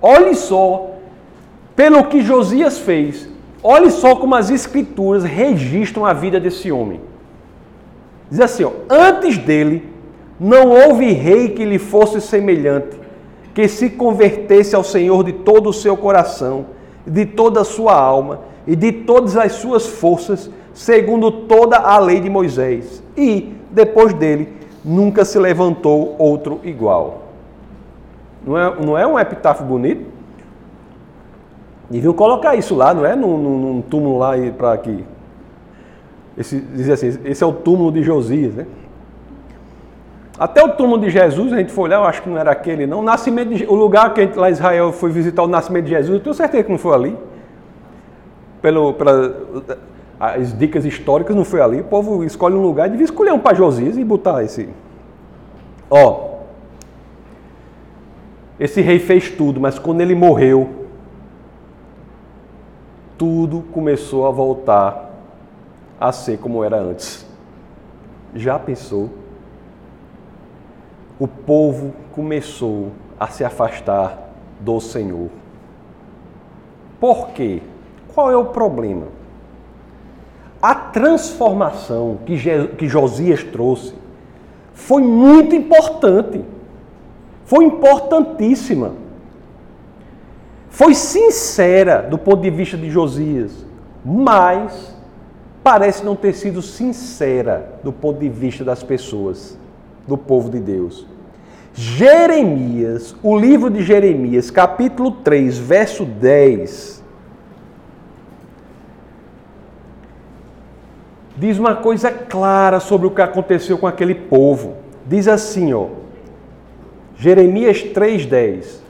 Olhe 0.02 0.36
só 0.36 0.92
pelo 1.76 2.04
que 2.06 2.22
Josias 2.22 2.78
fez. 2.78 3.30
Olhe 3.64 3.90
só 3.90 4.16
como 4.16 4.36
as 4.36 4.50
escrituras 4.50 5.24
registram 5.24 6.06
a 6.06 6.14
vida 6.14 6.40
desse 6.40 6.72
homem. 6.72 7.02
Diz 8.30 8.40
assim: 8.40 8.66
ó, 8.66 8.72
antes 8.90 9.38
dele 9.38 9.90
não 10.40 10.70
houve 10.70 11.12
rei 11.12 11.50
que 11.50 11.66
lhe 11.66 11.80
fosse 11.80 12.22
semelhante, 12.22 13.00
que 13.58 13.68
se 13.68 13.90
convertesse 13.90 14.76
ao 14.76 14.84
Senhor 14.84 15.24
de 15.24 15.34
todo 15.34 15.72
o 15.72 15.74
seu 15.74 15.98
coração, 15.98 16.68
de 17.08 17.26
toda 17.26 17.62
a 17.62 17.64
sua 17.64 17.96
alma 17.96 18.42
e 18.68 18.76
de 18.76 18.92
todas 18.92 19.36
as 19.36 19.54
suas 19.54 19.88
forças, 19.88 20.48
segundo 20.76 21.32
toda 21.32 21.76
a 21.76 21.98
lei 21.98 22.20
de 22.20 22.30
Moisés. 22.30 23.02
E, 23.18 23.52
depois 23.72 24.14
dele, 24.14 24.54
nunca 24.86 25.26
se 25.26 25.40
levantou 25.40 26.16
outro 26.20 26.60
igual. 26.64 27.24
Não 28.46 28.56
é, 28.56 28.76
não 28.80 28.96
é 28.96 29.08
um 29.08 29.18
epitáfio 29.18 29.66
bonito? 29.66 30.06
Deviam 31.90 32.14
colocar 32.14 32.56
isso 32.56 32.76
lá, 32.76 32.94
não 32.94 33.08
é? 33.08 33.16
Num, 33.16 33.40
num 33.40 33.82
túmulo 33.82 34.20
lá 34.20 34.34
para 34.56 34.74
aqui. 34.74 35.04
Esse, 36.38 36.64
assim, 36.92 37.18
esse 37.26 37.44
é 37.44 37.48
o 37.48 37.54
túmulo 37.54 37.92
de 37.92 38.04
Josias, 38.04 38.54
né? 38.54 38.68
Até 40.40 40.64
o 40.64 40.70
túmulo 40.70 41.02
de 41.02 41.10
Jesus, 41.10 41.52
a 41.52 41.58
gente 41.58 41.72
foi 41.72 41.86
olhar, 41.86 41.98
eu 41.98 42.04
acho 42.04 42.22
que 42.22 42.30
não 42.30 42.38
era 42.38 42.52
aquele, 42.52 42.86
não. 42.86 43.00
O, 43.00 43.04
nascimento 43.04 43.56
de, 43.56 43.66
o 43.66 43.74
lugar 43.74 44.14
que 44.14 44.22
a 44.22 44.26
gente, 44.26 44.38
lá 44.38 44.50
em 44.50 44.54
Israel 44.54 44.92
foi 44.92 45.10
visitar 45.10 45.42
o 45.42 45.48
nascimento 45.48 45.86
de 45.86 45.92
Jesus, 45.92 46.14
eu 46.14 46.20
tenho 46.20 46.36
certeza 46.36 46.64
que 46.64 46.72
não 46.72 46.78
foi 46.78 46.94
ali. 46.94 47.18
Pelo, 48.62 48.96
dicas 50.58 50.86
históricas 50.86 51.36
não 51.36 51.44
foi 51.44 51.62
ali. 51.62 51.82
O 51.82 51.86
povo 51.86 52.24
escolhe 52.24 52.56
um 52.56 52.62
lugar, 52.62 52.88
devia 52.88 53.06
escolher 53.06 53.32
um 53.32 53.40
para 53.40 53.56
Josias 53.56 53.98
e 53.98 54.04
botar 54.04 54.44
esse. 54.44 54.70
Ó. 55.90 56.28
Esse 58.60 58.82
rei 58.82 59.00
fez 59.00 59.32
tudo, 59.32 59.60
mas 59.60 59.80
quando 59.80 60.02
ele 60.02 60.14
morreu, 60.14 60.86
tudo 63.18 63.64
começou 63.72 64.28
a 64.28 64.32
voltar 64.32 65.12
a 66.00 66.12
ser 66.12 66.38
como 66.38 66.64
era 66.64 66.78
antes. 66.78 67.26
Já 68.36 68.60
pensou? 68.60 69.10
O 71.20 71.28
povo 71.28 71.94
começou 72.14 72.92
a 73.20 73.28
se 73.28 73.44
afastar 73.44 74.30
do 74.60 74.80
Senhor. 74.80 75.30
Por 77.00 77.30
quê? 77.30 77.62
Qual 78.14 78.32
é 78.32 78.38
o 78.38 78.46
problema? 78.46 79.08
A 80.62 80.74
transformação 80.74 82.20
que, 82.26 82.36
que 82.78 82.88
Josias 82.88 83.44
trouxe 83.44 83.94
foi 84.74 85.02
muito 85.02 85.56
importante. 85.56 86.44
Foi 87.46 87.66
importantíssima 87.66 88.94
foi 90.78 90.94
sincera 90.94 92.04
do 92.04 92.20
ponto 92.20 92.44
de 92.44 92.52
vista 92.52 92.78
de 92.78 92.88
Josias, 92.88 93.66
mas 94.06 94.96
parece 95.64 96.06
não 96.06 96.16
ter 96.16 96.34
sido 96.34 96.62
sincera 96.62 97.80
do 97.84 97.92
ponto 97.92 98.20
de 98.20 98.30
vista 98.30 98.64
das 98.64 98.84
pessoas, 98.84 99.58
do 100.08 100.18
povo 100.18 100.50
de 100.50 100.60
Deus. 100.60 101.06
Jeremias, 101.74 103.16
o 103.22 103.38
livro 103.38 103.70
de 103.70 103.84
Jeremias, 103.84 104.50
capítulo 104.50 105.12
3, 105.12 105.58
verso 105.60 106.06
10, 106.06 107.04
diz 111.36 111.60
uma 111.60 111.76
coisa 111.76 112.10
clara 112.10 112.80
sobre 112.80 113.06
o 113.06 113.12
que 113.12 113.22
aconteceu 113.22 113.78
com 113.78 113.86
aquele 113.86 114.16
povo. 114.16 114.78
Diz 115.06 115.28
assim, 115.28 115.72
ó, 115.74 115.88
Jeremias 117.16 117.84
3:10. 117.84 118.82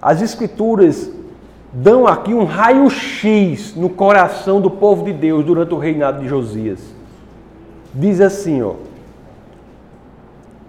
As 0.00 0.22
Escrituras 0.22 1.10
dão 1.72 2.06
aqui 2.06 2.32
um 2.32 2.44
raio-x 2.44 3.74
no 3.76 3.90
coração 3.90 4.60
do 4.60 4.70
povo 4.70 5.04
de 5.04 5.12
Deus 5.12 5.44
durante 5.44 5.74
o 5.74 5.78
reinado 5.78 6.22
de 6.22 6.28
Josias. 6.28 6.80
Diz 7.94 8.20
assim, 8.20 8.62
ó, 8.62 8.74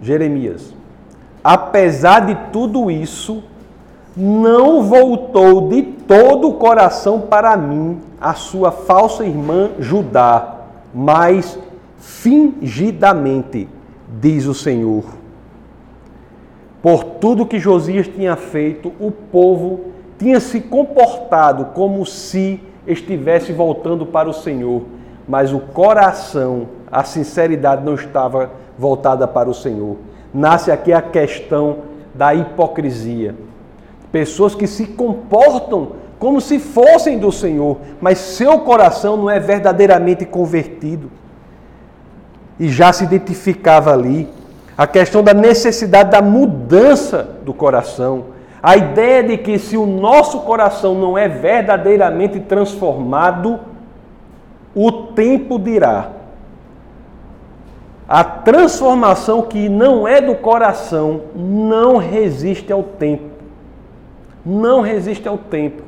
Jeremias: 0.02 0.74
Apesar 1.42 2.26
de 2.26 2.34
tudo 2.52 2.90
isso, 2.90 3.42
não 4.16 4.82
voltou 4.82 5.68
de 5.68 5.82
todo 5.82 6.48
o 6.48 6.54
coração 6.54 7.20
para 7.20 7.56
mim 7.56 8.00
a 8.20 8.34
sua 8.34 8.70
falsa 8.70 9.24
irmã 9.24 9.70
Judá, 9.78 10.56
mas 10.94 11.58
fingidamente, 11.98 13.68
diz 14.20 14.46
o 14.46 14.54
Senhor. 14.54 15.04
Por 16.82 17.04
tudo 17.04 17.46
que 17.46 17.58
Josias 17.58 18.08
tinha 18.08 18.36
feito, 18.36 18.92
o 19.00 19.10
povo 19.10 19.92
tinha 20.18 20.40
se 20.40 20.60
comportado 20.60 21.66
como 21.66 22.04
se 22.04 22.60
estivesse 22.86 23.52
voltando 23.52 24.04
para 24.04 24.28
o 24.28 24.32
Senhor, 24.32 24.82
mas 25.26 25.52
o 25.52 25.60
coração, 25.60 26.68
a 26.90 27.04
sinceridade 27.04 27.84
não 27.84 27.94
estava 27.94 28.50
voltada 28.78 29.26
para 29.26 29.48
o 29.48 29.54
Senhor. 29.54 29.96
Nasce 30.32 30.70
aqui 30.70 30.92
a 30.92 31.02
questão 31.02 31.78
da 32.14 32.34
hipocrisia. 32.34 33.34
Pessoas 34.10 34.54
que 34.54 34.66
se 34.66 34.86
comportam 34.86 35.92
como 36.18 36.40
se 36.40 36.58
fossem 36.58 37.18
do 37.18 37.32
Senhor, 37.32 37.78
mas 38.00 38.18
seu 38.18 38.60
coração 38.60 39.16
não 39.16 39.28
é 39.28 39.40
verdadeiramente 39.40 40.24
convertido. 40.24 41.10
e 42.60 42.68
já 42.68 42.92
se 42.92 43.02
identificava 43.02 43.92
ali 43.92 44.28
a 44.76 44.86
questão 44.86 45.22
da 45.22 45.34
necessidade 45.34 46.10
da 46.10 46.22
mudança 46.22 47.36
do 47.44 47.52
coração. 47.52 48.26
A 48.62 48.76
ideia 48.76 49.22
de 49.24 49.38
que 49.38 49.58
se 49.58 49.76
o 49.76 49.86
nosso 49.86 50.40
coração 50.40 50.94
não 50.94 51.18
é 51.18 51.26
verdadeiramente 51.26 52.38
transformado, 52.38 53.58
o 54.74 54.90
tempo 54.90 55.58
dirá. 55.58 56.10
A 58.08 58.24
transformação 58.24 59.42
que 59.42 59.68
não 59.68 60.06
é 60.06 60.20
do 60.20 60.34
coração 60.34 61.22
não 61.34 61.96
resiste 61.96 62.72
ao 62.72 62.82
tempo. 62.82 63.30
Não 64.44 64.80
resiste 64.80 65.28
ao 65.28 65.38
tempo. 65.38 65.82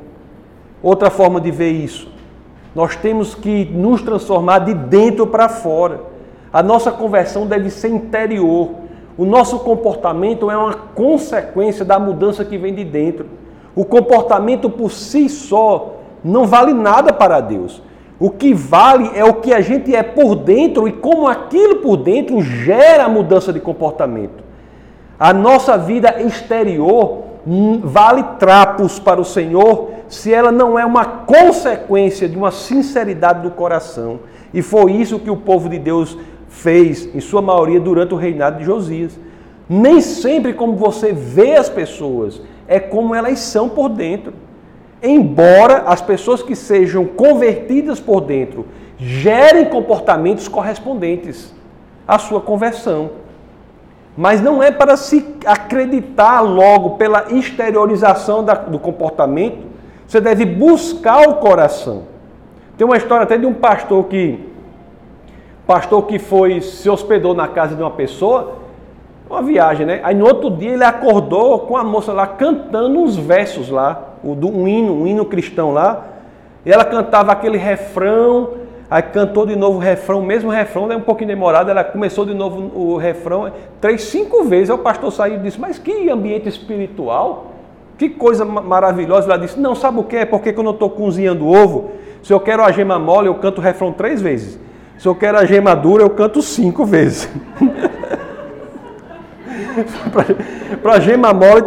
Outra 0.81 1.09
forma 1.09 1.39
de 1.41 1.51
ver 1.51 1.71
isso. 1.71 2.09
Nós 2.73 2.95
temos 2.95 3.35
que 3.35 3.65
nos 3.65 4.01
transformar 4.01 4.59
de 4.59 4.73
dentro 4.73 5.27
para 5.27 5.47
fora. 5.49 6.01
A 6.51 6.63
nossa 6.63 6.91
conversão 6.91 7.47
deve 7.47 7.69
ser 7.69 7.89
interior. 7.89 8.71
O 9.17 9.25
nosso 9.25 9.59
comportamento 9.59 10.49
é 10.49 10.57
uma 10.57 10.73
consequência 10.73 11.85
da 11.85 11.97
mudança 11.97 12.43
que 12.43 12.57
vem 12.57 12.73
de 12.73 12.83
dentro. 12.83 13.25
O 13.75 13.85
comportamento 13.85 14.69
por 14.69 14.91
si 14.91 15.29
só 15.29 15.95
não 16.23 16.45
vale 16.45 16.73
nada 16.73 17.13
para 17.13 17.39
Deus. 17.39 17.81
O 18.19 18.29
que 18.29 18.53
vale 18.53 19.11
é 19.13 19.25
o 19.25 19.35
que 19.35 19.53
a 19.53 19.59
gente 19.59 19.93
é 19.93 20.01
por 20.01 20.35
dentro 20.35 20.87
e 20.87 20.91
como 20.91 21.27
aquilo 21.27 21.77
por 21.77 21.97
dentro 21.97 22.41
gera 22.41 23.09
mudança 23.09 23.51
de 23.51 23.59
comportamento. 23.59 24.43
A 25.19 25.33
nossa 25.33 25.77
vida 25.77 26.21
exterior 26.21 27.23
hum, 27.45 27.81
vale 27.83 28.23
trapos 28.39 28.99
para 28.99 29.19
o 29.19 29.25
Senhor 29.25 29.89
se 30.07 30.33
ela 30.33 30.51
não 30.51 30.77
é 30.77 30.85
uma 30.85 31.05
consequência 31.05 32.27
de 32.29 32.37
uma 32.37 32.51
sinceridade 32.51 33.41
do 33.41 33.51
coração. 33.51 34.19
E 34.53 34.61
foi 34.61 34.93
isso 34.93 35.19
que 35.19 35.29
o 35.29 35.37
povo 35.37 35.67
de 35.67 35.79
Deus 35.79 36.17
fez, 36.47 37.13
em 37.13 37.19
sua 37.19 37.41
maioria, 37.41 37.79
durante 37.79 38.13
o 38.13 38.17
reinado 38.17 38.59
de 38.59 38.63
Josias. 38.63 39.19
Nem 39.67 39.99
sempre 39.99 40.53
como 40.53 40.75
você 40.75 41.11
vê 41.11 41.55
as 41.55 41.67
pessoas, 41.67 42.41
é 42.67 42.79
como 42.79 43.13
elas 43.13 43.39
são 43.39 43.67
por 43.67 43.89
dentro. 43.89 44.33
Embora 45.01 45.83
as 45.85 46.01
pessoas 46.01 46.41
que 46.41 46.55
sejam 46.55 47.05
convertidas 47.05 47.99
por 47.99 48.21
dentro 48.21 48.65
gerem 48.97 49.65
comportamentos 49.65 50.47
correspondentes 50.47 51.53
à 52.07 52.17
sua 52.17 52.39
conversão. 52.39 53.11
Mas 54.17 54.41
não 54.41 54.63
é 54.63 54.71
para 54.71 54.95
se 54.95 55.35
acreditar 55.45 56.39
logo 56.41 56.91
pela 56.91 57.25
exteriorização 57.31 58.45
do 58.67 58.79
comportamento, 58.79 59.65
você 60.07 60.21
deve 60.21 60.45
buscar 60.45 61.27
o 61.27 61.35
coração. 61.35 62.03
Tem 62.77 62.85
uma 62.85 62.97
história 62.97 63.23
até 63.23 63.37
de 63.37 63.45
um 63.45 63.53
pastor 63.53 64.05
que 64.05 64.39
pastor 65.65 66.05
que 66.05 66.19
foi 66.19 66.61
se 66.61 66.89
hospedou 66.89 67.33
na 67.33 67.47
casa 67.47 67.75
de 67.75 67.81
uma 67.81 67.91
pessoa, 67.91 68.57
uma 69.27 69.41
viagem, 69.41 69.85
né? 69.85 69.99
Aí 70.03 70.13
no 70.13 70.25
outro 70.25 70.51
dia 70.51 70.73
ele 70.73 70.83
acordou 70.83 71.59
com 71.59 71.75
a 71.75 71.83
moça 71.83 72.13
lá 72.13 72.27
cantando 72.27 72.99
uns 72.99 73.15
versos 73.17 73.69
lá, 73.69 74.14
um 74.25 74.67
hino, 74.67 74.93
um 74.93 75.07
hino 75.07 75.25
cristão 75.25 75.71
lá. 75.71 76.05
E 76.65 76.71
ela 76.71 76.83
cantava 76.83 77.31
aquele 77.31 77.57
refrão, 77.57 78.51
aí 78.89 79.03
cantou 79.03 79.45
de 79.45 79.55
novo 79.55 79.77
o 79.77 79.79
refrão, 79.79 80.19
o 80.19 80.25
mesmo 80.25 80.49
refrão, 80.49 80.91
é 80.91 80.95
um 80.95 81.01
pouquinho 81.01 81.27
demorado, 81.27 81.69
ela 81.69 81.83
começou 81.83 82.25
de 82.25 82.33
novo 82.33 82.71
o 82.75 82.97
refrão, 82.97 83.51
três, 83.79 84.03
cinco 84.03 84.43
vezes. 84.43 84.69
Aí 84.69 84.75
o 84.75 84.79
pastor 84.79 85.11
saiu 85.11 85.35
e 85.35 85.39
disse: 85.39 85.59
Mas 85.59 85.77
que 85.77 86.09
ambiente 86.09 86.49
espiritual, 86.49 87.51
que 87.97 88.09
coisa 88.09 88.43
maravilhosa. 88.43 89.27
Ela 89.27 89.37
disse: 89.37 89.59
Não, 89.59 89.75
sabe 89.75 89.99
o 89.99 90.03
que? 90.03 90.17
É 90.17 90.25
porque 90.25 90.51
quando 90.51 90.67
eu 90.67 90.73
estou 90.73 90.89
cozinhando 90.89 91.47
ovo, 91.47 91.91
se 92.23 92.33
eu 92.33 92.39
quero 92.39 92.63
a 92.63 92.71
gema 92.71 92.97
mole, 92.97 93.27
eu 93.27 93.35
canto 93.35 93.59
o 93.59 93.61
refrão 93.61 93.91
três 93.91 94.21
vezes. 94.21 94.59
Se 94.97 95.07
eu 95.07 95.13
quero 95.13 95.37
a 95.37 95.45
gema 95.45 95.75
dura, 95.75 96.03
eu 96.03 96.09
canto 96.09 96.41
cinco 96.41 96.85
vezes. 96.85 97.29
para 100.81 100.99
gema 100.99 101.33
mole, 101.33 101.63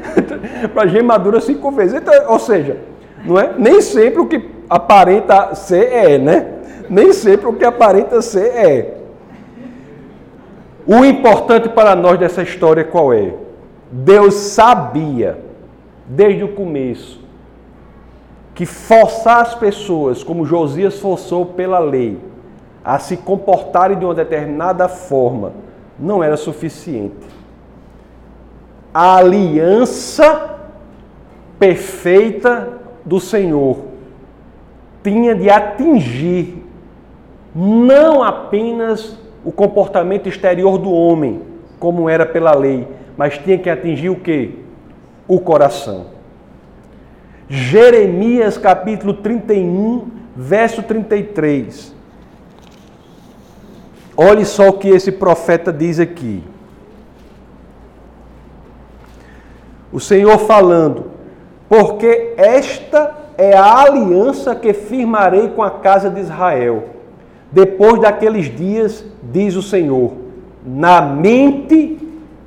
para 0.72 0.86
gema 0.86 1.18
dura 1.18 1.40
cinco 1.40 1.70
vezes. 1.70 1.94
Então, 1.94 2.14
ou 2.28 2.38
seja, 2.38 2.78
não 3.24 3.38
é? 3.38 3.54
Nem 3.56 3.80
sempre 3.80 4.20
o 4.20 4.26
que 4.26 4.50
aparenta 4.68 5.54
ser 5.54 5.92
é, 5.92 6.18
né? 6.18 6.46
Nem 6.88 7.12
sempre 7.12 7.46
o 7.46 7.52
que 7.52 7.64
aparenta 7.64 8.20
ser 8.20 8.46
é. 8.46 8.94
O 10.86 11.04
importante 11.04 11.68
para 11.68 11.96
nós 11.96 12.18
dessa 12.18 12.42
história 12.42 12.84
qual 12.84 13.12
é? 13.12 13.32
Deus 13.90 14.34
sabia 14.34 15.38
desde 16.06 16.44
o 16.44 16.48
começo 16.48 17.22
que 18.54 18.66
forçar 18.66 19.40
as 19.40 19.54
pessoas, 19.54 20.22
como 20.22 20.44
Josias 20.44 20.98
forçou 21.00 21.46
pela 21.46 21.78
lei, 21.78 22.18
a 22.84 22.98
se 22.98 23.16
comportarem 23.16 23.98
de 23.98 24.04
uma 24.04 24.14
determinada 24.14 24.88
forma, 24.88 25.52
não 25.98 26.22
era 26.22 26.36
suficiente. 26.36 27.33
A 28.94 29.16
aliança 29.16 30.56
perfeita 31.58 32.78
do 33.04 33.18
Senhor 33.18 33.86
tinha 35.02 35.34
de 35.34 35.50
atingir 35.50 36.64
não 37.52 38.22
apenas 38.22 39.18
o 39.44 39.50
comportamento 39.50 40.28
exterior 40.28 40.78
do 40.78 40.92
homem, 40.92 41.42
como 41.80 42.08
era 42.08 42.24
pela 42.24 42.54
lei, 42.54 42.86
mas 43.16 43.36
tinha 43.36 43.58
que 43.58 43.68
atingir 43.68 44.10
o 44.10 44.16
que? 44.16 44.60
O 45.26 45.40
coração. 45.40 46.06
Jeremias 47.48 48.56
capítulo 48.56 49.14
31, 49.14 50.06
verso 50.36 50.82
33. 50.84 51.94
Olhe 54.16 54.44
só 54.44 54.68
o 54.68 54.74
que 54.74 54.88
esse 54.88 55.10
profeta 55.10 55.72
diz 55.72 55.98
aqui. 55.98 56.42
O 59.94 60.00
Senhor 60.00 60.36
falando: 60.40 61.04
Porque 61.68 62.34
esta 62.36 63.14
é 63.38 63.56
a 63.56 63.82
aliança 63.82 64.52
que 64.52 64.72
firmarei 64.72 65.48
com 65.50 65.62
a 65.62 65.70
casa 65.70 66.10
de 66.10 66.20
Israel. 66.20 66.88
Depois 67.52 68.00
daqueles 68.00 68.46
dias, 68.54 69.04
diz 69.22 69.54
o 69.54 69.62
Senhor: 69.62 70.10
Na 70.66 71.00
mente 71.00 71.96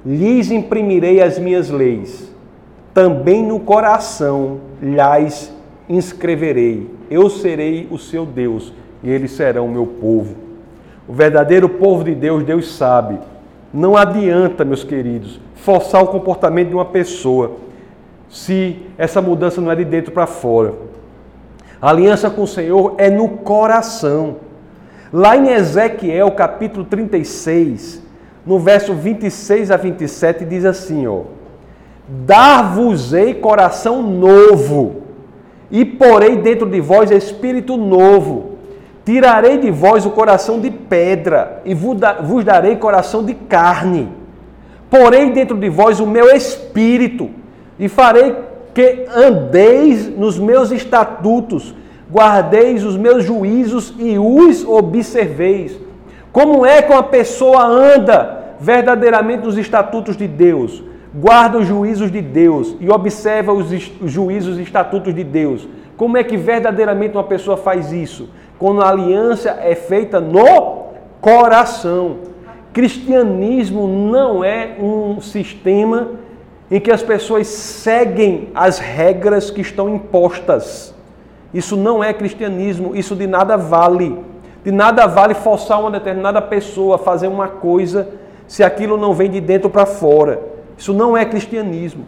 lhes 0.05 0.51
imprimirei 0.51 1.21
as 1.21 1.39
minhas 1.39 1.69
leis, 1.69 2.29
também 2.93 3.41
no 3.41 3.61
coração 3.61 4.59
lhes 4.81 5.55
inscreverei. 5.87 6.91
Eu 7.09 7.29
serei 7.29 7.87
o 7.89 7.97
seu 7.97 8.25
Deus 8.25 8.73
e 9.01 9.09
eles 9.09 9.31
serão 9.31 9.67
o 9.67 9.71
meu 9.71 9.85
povo. 9.85 10.35
O 11.07 11.13
verdadeiro 11.13 11.69
povo 11.69 12.03
de 12.03 12.13
Deus, 12.13 12.43
Deus 12.43 12.75
sabe. 12.75 13.17
Não 13.77 13.95
adianta, 13.95 14.65
meus 14.65 14.83
queridos, 14.83 15.39
forçar 15.53 16.01
o 16.01 16.07
comportamento 16.07 16.69
de 16.69 16.73
uma 16.73 16.85
pessoa 16.85 17.57
se 18.27 18.79
essa 18.97 19.21
mudança 19.21 19.61
não 19.61 19.71
é 19.71 19.75
de 19.75 19.85
dentro 19.85 20.11
para 20.11 20.25
fora. 20.25 20.73
A 21.79 21.91
aliança 21.91 22.27
com 22.27 22.41
o 22.41 22.47
Senhor 22.47 22.95
é 22.97 23.11
no 23.11 23.29
coração. 23.29 24.37
Lá 25.13 25.37
em 25.37 25.49
Ezequiel, 25.49 26.31
capítulo 26.31 26.85
36, 26.85 28.01
no 28.43 28.57
verso 28.57 28.95
26 28.95 29.69
a 29.69 29.77
27, 29.77 30.43
diz 30.43 30.65
assim, 30.65 31.05
ó: 31.05 31.25
Dar-vos-ei 32.07 33.35
coração 33.35 34.01
novo, 34.01 35.03
e 35.69 35.85
porei 35.85 36.35
dentro 36.35 36.67
de 36.67 36.81
vós 36.81 37.11
espírito 37.11 37.77
novo 37.77 38.56
Tirarei 39.07 39.57
de 39.57 39.71
vós 39.71 40.05
o 40.05 40.09
coração 40.09 40.59
de 40.59 40.69
pedra 40.69 41.61
e 41.63 41.73
vos 41.73 42.43
darei 42.43 42.75
coração 42.75 43.23
de 43.23 43.33
carne. 43.33 44.09
Porei 44.89 45.31
dentro 45.31 45.55
de 45.55 45.69
vós 45.69 46.01
o 46.01 46.05
meu 46.05 46.29
espírito 46.35 47.29
e 47.79 47.87
farei 47.87 48.35
que 48.73 49.05
andeis 49.15 50.09
nos 50.09 50.37
meus 50.37 50.71
estatutos, 50.71 51.73
guardeis 52.11 52.83
os 52.83 52.97
meus 52.97 53.23
juízos 53.23 53.95
e 53.97 54.19
os 54.19 54.65
observeis. 54.65 55.79
Como 56.33 56.65
é 56.65 56.81
que 56.81 56.91
uma 56.91 57.03
pessoa 57.03 57.63
anda 57.63 58.55
verdadeiramente 58.59 59.45
nos 59.45 59.57
estatutos 59.57 60.17
de 60.17 60.27
Deus? 60.27 60.83
Guarda 61.15 61.59
os 61.59 61.65
juízos 61.65 62.11
de 62.11 62.19
Deus 62.21 62.75
e 62.81 62.89
observa 62.89 63.53
os 63.53 63.69
juízos 64.03 64.59
e 64.59 64.63
estatutos 64.63 65.15
de 65.15 65.23
Deus. 65.23 65.65
Como 65.95 66.17
é 66.17 66.25
que 66.25 66.35
verdadeiramente 66.35 67.15
uma 67.15 67.23
pessoa 67.23 67.55
faz 67.55 67.93
isso? 67.93 68.29
Quando 68.59 68.81
a 68.81 68.89
aliança 68.89 69.57
é 69.61 69.75
feita 69.75 70.19
no 70.19 70.87
coração. 71.21 72.17
Cristianismo 72.73 73.87
não 73.87 74.43
é 74.43 74.75
um 74.79 75.19
sistema 75.21 76.11
em 76.69 76.79
que 76.79 76.91
as 76.91 77.01
pessoas 77.01 77.47
seguem 77.47 78.49
as 78.53 78.77
regras 78.77 79.49
que 79.49 79.61
estão 79.61 79.93
impostas. 79.93 80.93
Isso 81.53 81.77
não 81.77 82.03
é 82.03 82.13
cristianismo, 82.13 82.95
isso 82.95 83.15
de 83.15 83.25
nada 83.25 83.57
vale. 83.57 84.19
De 84.63 84.71
nada 84.71 85.07
vale 85.07 85.33
forçar 85.33 85.79
uma 85.79 85.91
determinada 85.91 86.41
pessoa 86.41 86.95
a 86.95 86.99
fazer 86.99 87.27
uma 87.27 87.47
coisa 87.47 88.09
se 88.47 88.63
aquilo 88.63 88.97
não 88.97 89.13
vem 89.13 89.29
de 89.29 89.39
dentro 89.39 89.69
para 89.69 89.85
fora. 89.85 90.41
Isso 90.77 90.93
não 90.93 91.15
é 91.15 91.25
cristianismo. 91.25 92.05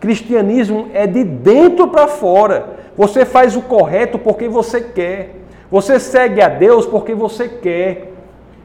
Cristianismo 0.00 0.88
é 0.92 1.06
de 1.06 1.22
dentro 1.22 1.88
para 1.88 2.08
fora. 2.08 2.78
Você 2.96 3.24
faz 3.24 3.56
o 3.56 3.62
correto 3.62 4.18
porque 4.18 4.48
você 4.48 4.80
quer. 4.80 5.39
Você 5.70 6.00
segue 6.00 6.40
a 6.40 6.48
Deus 6.48 6.84
porque 6.86 7.14
você 7.14 7.48
quer. 7.48 8.12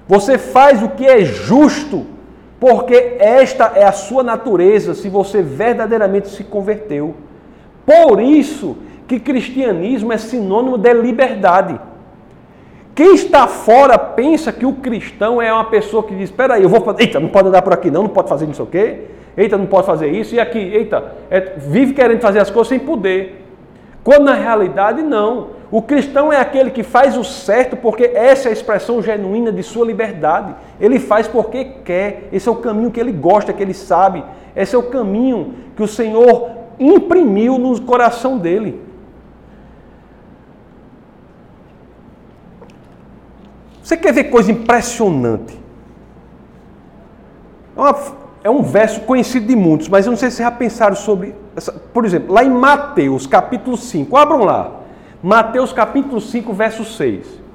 Você 0.08 0.38
faz 0.38 0.82
o 0.82 0.90
que 0.90 1.06
é 1.06 1.24
justo, 1.24 2.06
porque 2.60 3.16
esta 3.20 3.74
é 3.76 3.84
a 3.84 3.92
sua 3.92 4.24
natureza, 4.24 4.94
se 4.94 5.10
você 5.10 5.42
verdadeiramente 5.42 6.30
se 6.30 6.44
converteu. 6.44 7.16
Por 7.86 8.20
isso 8.20 8.78
que 9.08 9.20
cristianismo 9.20 10.12
é 10.12 10.18
sinônimo 10.18 10.78
de 10.78 10.94
liberdade. 10.94 11.80
Quem 12.96 13.14
está 13.14 13.46
fora 13.46 13.98
pensa 13.98 14.52
que 14.52 14.66
o 14.66 14.74
cristão 14.74 15.42
é 15.42 15.52
uma 15.52 15.66
pessoa 15.66 16.02
que 16.02 16.16
diz: 16.16 16.30
espera 16.30 16.56
aí, 16.56 16.64
eu 16.64 16.70
vou 16.70 16.82
fazer. 16.82 17.04
Eita, 17.04 17.20
não 17.20 17.28
pode 17.28 17.50
andar 17.50 17.62
por 17.62 17.74
aqui, 17.74 17.92
não, 17.92 18.04
não 18.04 18.10
pode 18.10 18.30
fazer 18.30 18.48
não 18.48 18.54
sei 18.54 18.64
o 18.64 18.68
quê. 18.68 19.02
Eita, 19.36 19.58
não 19.58 19.66
pode 19.66 19.86
fazer 19.86 20.08
isso. 20.08 20.34
E 20.34 20.40
aqui, 20.40 20.58
eita, 20.58 21.14
é, 21.30 21.56
vive 21.58 21.94
querendo 21.94 22.22
fazer 22.22 22.40
as 22.40 22.50
coisas 22.50 22.70
sem 22.70 22.80
poder. 22.80 23.44
Quando 24.04 24.24
na 24.24 24.34
realidade, 24.34 25.02
não. 25.02 25.55
O 25.72 25.82
cristão 25.82 26.32
é 26.32 26.40
aquele 26.40 26.70
que 26.70 26.84
faz 26.84 27.18
o 27.18 27.24
certo 27.24 27.76
porque 27.76 28.04
essa 28.14 28.48
é 28.48 28.52
a 28.52 28.54
expressão 28.54 29.02
genuína 29.02 29.52
de 29.52 29.64
sua 29.64 29.86
liberdade. 29.86 30.56
Ele 30.80 31.00
faz 31.00 31.28
porque 31.28 31.66
quer. 31.84 32.30
Esse 32.32 32.48
é 32.48 32.52
o 32.52 32.58
caminho 32.58 32.92
que 32.92 33.00
ele 33.00 33.12
gosta, 33.12 33.52
que 33.52 33.64
ele 33.64 33.74
sabe. 33.74 34.24
Esse 34.56 34.76
é 34.76 34.78
o 34.78 34.84
caminho 34.84 35.54
que 35.76 35.84
o 35.84 35.88
Senhor 35.88 36.52
imprimiu 36.80 37.58
no 37.58 37.82
coração 37.82 38.38
dele. 38.38 38.82
Você 43.82 43.98
quer 43.98 44.14
ver 44.14 44.26
coisa 44.26 44.52
impressionante? 44.52 45.60
É, 47.76 47.80
uma, 47.80 47.96
é, 48.46 48.50
um 48.50 48.62
verso 48.62 49.02
conhecido 49.02 49.46
de 49.46 49.56
muitos, 49.56 49.90
mas 49.90 50.06
eu 50.06 50.12
não 50.12 50.18
sei 50.18 50.32
se 50.32 50.42
já 50.42 50.50
pensaram 50.50 50.96
sobre. 50.96 51.36
Essa, 51.56 51.72
por 51.72 52.06
exemplo, 52.06 52.34
lá 52.34 52.44
em 52.44 52.50
Mateus 52.50 53.28
capítulo 53.28 53.78
5, 53.78 54.16
abram 54.16 54.44
lá. 54.44 54.85
Mateus 55.22 55.74
capítulo 55.74 56.22
5, 56.22 56.54
verso 56.54 56.86
6. 56.86 57.46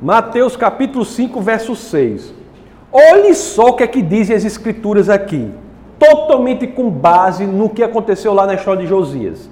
Mateus 0.00 0.56
capítulo 0.56 1.04
5, 1.04 1.40
verso 1.40 1.74
6. 1.74 2.32
Olhe 2.92 3.34
só 3.34 3.68
o 3.68 3.72
que 3.74 3.82
é 3.82 3.86
que 3.86 4.02
dizem 4.02 4.36
as 4.36 4.44
escrituras 4.44 5.08
aqui. 5.08 5.50
Totalmente 5.98 6.66
com 6.66 6.90
base 6.90 7.46
no 7.46 7.70
que 7.70 7.82
aconteceu 7.82 8.34
lá 8.34 8.46
na 8.46 8.54
história 8.54 8.82
de 8.82 8.88
Josias. 8.88 9.48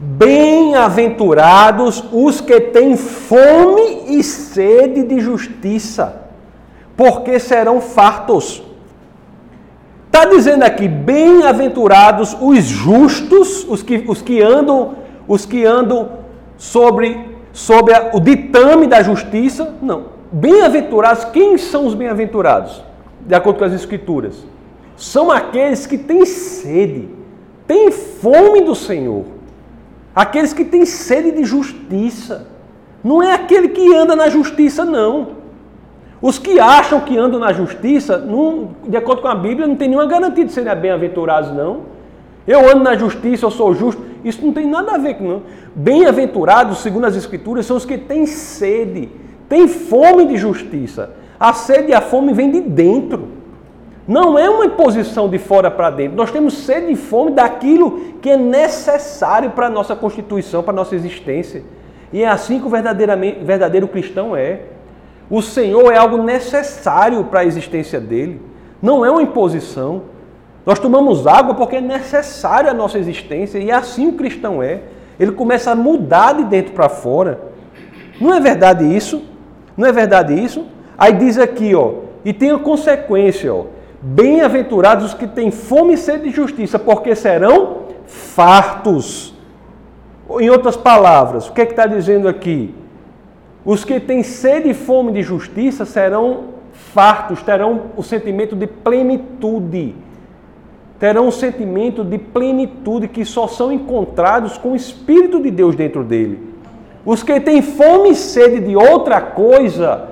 Bem-aventurados 0.00 2.02
os 2.10 2.40
que 2.40 2.58
têm 2.60 2.96
fome 2.96 4.04
e 4.08 4.24
sede 4.24 5.04
de 5.04 5.20
justiça, 5.20 6.22
porque 6.96 7.38
serão 7.38 7.80
fartos. 7.80 8.62
Está 10.14 10.26
dizendo 10.26 10.62
aqui, 10.62 10.86
bem-aventurados 10.86 12.36
os 12.38 12.64
justos, 12.64 13.64
os 13.66 13.82
que, 13.82 14.04
os 14.06 14.20
que 14.20 14.42
andam, 14.42 14.96
os 15.26 15.46
que 15.46 15.64
andam 15.64 16.10
sobre, 16.58 17.18
sobre 17.50 17.94
o 18.12 18.20
ditame 18.20 18.86
da 18.86 19.02
justiça. 19.02 19.74
Não. 19.80 20.04
Bem-aventurados, 20.30 21.24
quem 21.24 21.56
são 21.56 21.86
os 21.86 21.94
bem-aventurados? 21.94 22.84
De 23.26 23.34
acordo 23.34 23.60
com 23.60 23.64
as 23.64 23.72
escrituras. 23.72 24.44
São 24.98 25.30
aqueles 25.30 25.86
que 25.86 25.96
têm 25.96 26.26
sede, 26.26 27.08
têm 27.66 27.90
fome 27.90 28.60
do 28.60 28.74
Senhor. 28.74 29.24
Aqueles 30.14 30.52
que 30.52 30.66
têm 30.66 30.84
sede 30.84 31.30
de 31.30 31.42
justiça. 31.42 32.48
Não 33.02 33.22
é 33.22 33.32
aquele 33.32 33.68
que 33.68 33.94
anda 33.96 34.14
na 34.14 34.28
justiça, 34.28 34.84
não. 34.84 35.41
Os 36.22 36.38
que 36.38 36.60
acham 36.60 37.00
que 37.00 37.18
andam 37.18 37.40
na 37.40 37.52
justiça, 37.52 38.16
não, 38.16 38.68
de 38.86 38.96
acordo 38.96 39.20
com 39.20 39.28
a 39.28 39.34
Bíblia, 39.34 39.66
não 39.66 39.74
tem 39.74 39.88
nenhuma 39.88 40.06
garantia 40.06 40.44
de 40.44 40.52
serem 40.52 40.72
bem-aventurados, 40.76 41.50
não. 41.52 41.80
Eu 42.46 42.70
ando 42.70 42.84
na 42.84 42.94
justiça, 42.94 43.44
eu 43.44 43.50
sou 43.50 43.74
justo. 43.74 44.00
Isso 44.24 44.44
não 44.46 44.52
tem 44.52 44.64
nada 44.66 44.92
a 44.92 44.98
ver 44.98 45.14
com 45.14 45.24
não. 45.24 45.42
Bem-aventurados, 45.74 46.78
segundo 46.78 47.06
as 47.06 47.16
Escrituras, 47.16 47.66
são 47.66 47.76
os 47.76 47.84
que 47.84 47.98
têm 47.98 48.24
sede, 48.24 49.08
têm 49.48 49.66
fome 49.66 50.26
de 50.26 50.36
justiça. 50.36 51.10
A 51.40 51.52
sede 51.52 51.90
e 51.90 51.94
a 51.94 52.00
fome 52.00 52.32
vêm 52.32 52.52
de 52.52 52.60
dentro. 52.60 53.28
Não 54.06 54.38
é 54.38 54.48
uma 54.48 54.66
imposição 54.66 55.28
de 55.28 55.38
fora 55.38 55.72
para 55.72 55.90
dentro. 55.90 56.16
Nós 56.16 56.30
temos 56.30 56.54
sede 56.58 56.92
e 56.92 56.96
fome 56.96 57.32
daquilo 57.32 58.14
que 58.20 58.30
é 58.30 58.36
necessário 58.36 59.50
para 59.50 59.66
a 59.66 59.70
nossa 59.70 59.96
constituição, 59.96 60.62
para 60.62 60.72
a 60.72 60.76
nossa 60.76 60.94
existência. 60.94 61.64
E 62.12 62.22
é 62.22 62.28
assim 62.28 62.60
que 62.60 62.66
o 62.66 62.70
verdadeiro 62.70 63.88
cristão 63.88 64.36
é. 64.36 64.60
O 65.32 65.40
Senhor 65.40 65.90
é 65.90 65.96
algo 65.96 66.18
necessário 66.18 67.24
para 67.24 67.40
a 67.40 67.44
existência 67.46 67.98
dele. 67.98 68.38
Não 68.82 69.02
é 69.02 69.10
uma 69.10 69.22
imposição. 69.22 70.02
Nós 70.66 70.78
tomamos 70.78 71.26
água 71.26 71.54
porque 71.54 71.76
é 71.76 71.80
necessário 71.80 72.68
a 72.68 72.74
nossa 72.74 72.98
existência. 72.98 73.58
E 73.58 73.70
é 73.70 73.72
assim 73.72 74.08
o 74.08 74.12
cristão 74.12 74.62
é. 74.62 74.82
Ele 75.18 75.32
começa 75.32 75.70
a 75.70 75.74
mudar 75.74 76.34
de 76.34 76.44
dentro 76.44 76.74
para 76.74 76.90
fora. 76.90 77.40
Não 78.20 78.34
é 78.34 78.40
verdade 78.40 78.84
isso? 78.84 79.22
Não 79.74 79.88
é 79.88 79.90
verdade 79.90 80.34
isso? 80.34 80.66
Aí 80.98 81.14
diz 81.14 81.38
aqui, 81.38 81.74
ó, 81.74 81.92
e 82.22 82.34
tem 82.34 82.50
a 82.50 82.58
consequência, 82.58 83.54
ó. 83.54 83.64
Bem-aventurados 84.02 85.06
os 85.06 85.14
que 85.14 85.26
têm 85.26 85.50
fome 85.50 85.94
e 85.94 85.96
sede 85.96 86.24
de 86.24 86.36
justiça, 86.36 86.78
porque 86.78 87.14
serão 87.14 87.84
fartos. 88.04 89.34
Em 90.38 90.50
outras 90.50 90.76
palavras, 90.76 91.48
o 91.48 91.54
que 91.54 91.62
é 91.62 91.64
que 91.64 91.72
está 91.72 91.86
dizendo 91.86 92.28
aqui? 92.28 92.81
Os 93.64 93.84
que 93.84 94.00
têm 94.00 94.22
sede 94.22 94.70
e 94.70 94.74
fome 94.74 95.12
de 95.12 95.22
justiça 95.22 95.84
serão 95.84 96.44
fartos, 96.72 97.42
terão 97.42 97.82
o 97.96 98.02
sentimento 98.02 98.56
de 98.56 98.66
plenitude. 98.66 99.94
Terão 100.98 101.28
o 101.28 101.32
sentimento 101.32 102.04
de 102.04 102.18
plenitude 102.18 103.08
que 103.08 103.24
só 103.24 103.46
são 103.46 103.72
encontrados 103.72 104.58
com 104.58 104.72
o 104.72 104.76
Espírito 104.76 105.40
de 105.40 105.50
Deus 105.50 105.76
dentro 105.76 106.02
dele. 106.02 106.52
Os 107.04 107.22
que 107.22 107.40
têm 107.40 107.62
fome 107.62 108.10
e 108.10 108.14
sede 108.14 108.60
de 108.60 108.76
outra 108.76 109.20
coisa 109.20 110.08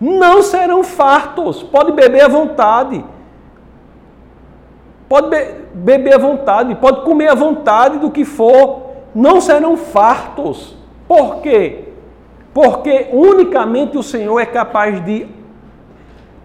não 0.00 0.42
serão 0.42 0.82
fartos. 0.82 1.62
Pode 1.62 1.92
beber 1.92 2.24
à 2.24 2.28
vontade. 2.28 3.04
Pode 5.08 5.30
be 5.30 5.64
beber 5.74 6.14
à 6.14 6.18
vontade, 6.18 6.74
pode 6.76 7.02
comer 7.02 7.28
à 7.28 7.34
vontade 7.34 7.98
do 7.98 8.10
que 8.10 8.24
for, 8.24 8.90
não 9.14 9.40
serão 9.40 9.76
fartos. 9.76 10.76
Por 11.06 11.36
quê? 11.36 11.83
Porque 12.54 13.08
unicamente 13.12 13.98
o 13.98 14.02
Senhor 14.02 14.38
é 14.38 14.46
capaz 14.46 15.04
de 15.04 15.26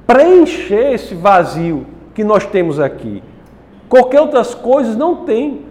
preencher 0.07 0.93
esse 0.93 1.13
vazio 1.13 1.85
que 2.15 2.23
nós 2.23 2.47
temos 2.47 2.79
aqui. 2.79 3.21
Qualquer 3.87 4.19
outras 4.19 4.55
coisas 4.55 4.97
não 4.97 5.17
tem. 5.17 5.61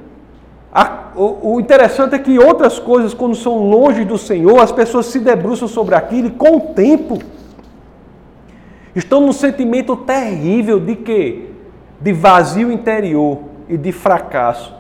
o, 1.17 1.59
interessante 1.59 2.15
é 2.15 2.19
que 2.21 2.39
outras 2.39 2.79
coisas, 2.79 3.13
quando 3.13 3.35
são 3.35 3.69
longe 3.69 4.05
do 4.05 4.17
Senhor, 4.17 4.61
as 4.61 4.71
pessoas 4.71 5.07
se 5.07 5.19
debruçam 5.19 5.67
sobre 5.67 5.97
aquilo 5.97 6.29
e 6.29 6.31
com 6.31 6.57
o 6.57 6.61
tempo 6.73 7.19
estão 8.95 9.21
num 9.21 9.33
sentimento 9.33 9.97
terrível 9.97 10.79
de 10.79 10.95
que 10.95 11.51
de 12.01 12.13
vazio 12.13 12.71
interior 12.71 13.41
e 13.69 13.77
de 13.77 13.91
fracasso, 13.91 14.75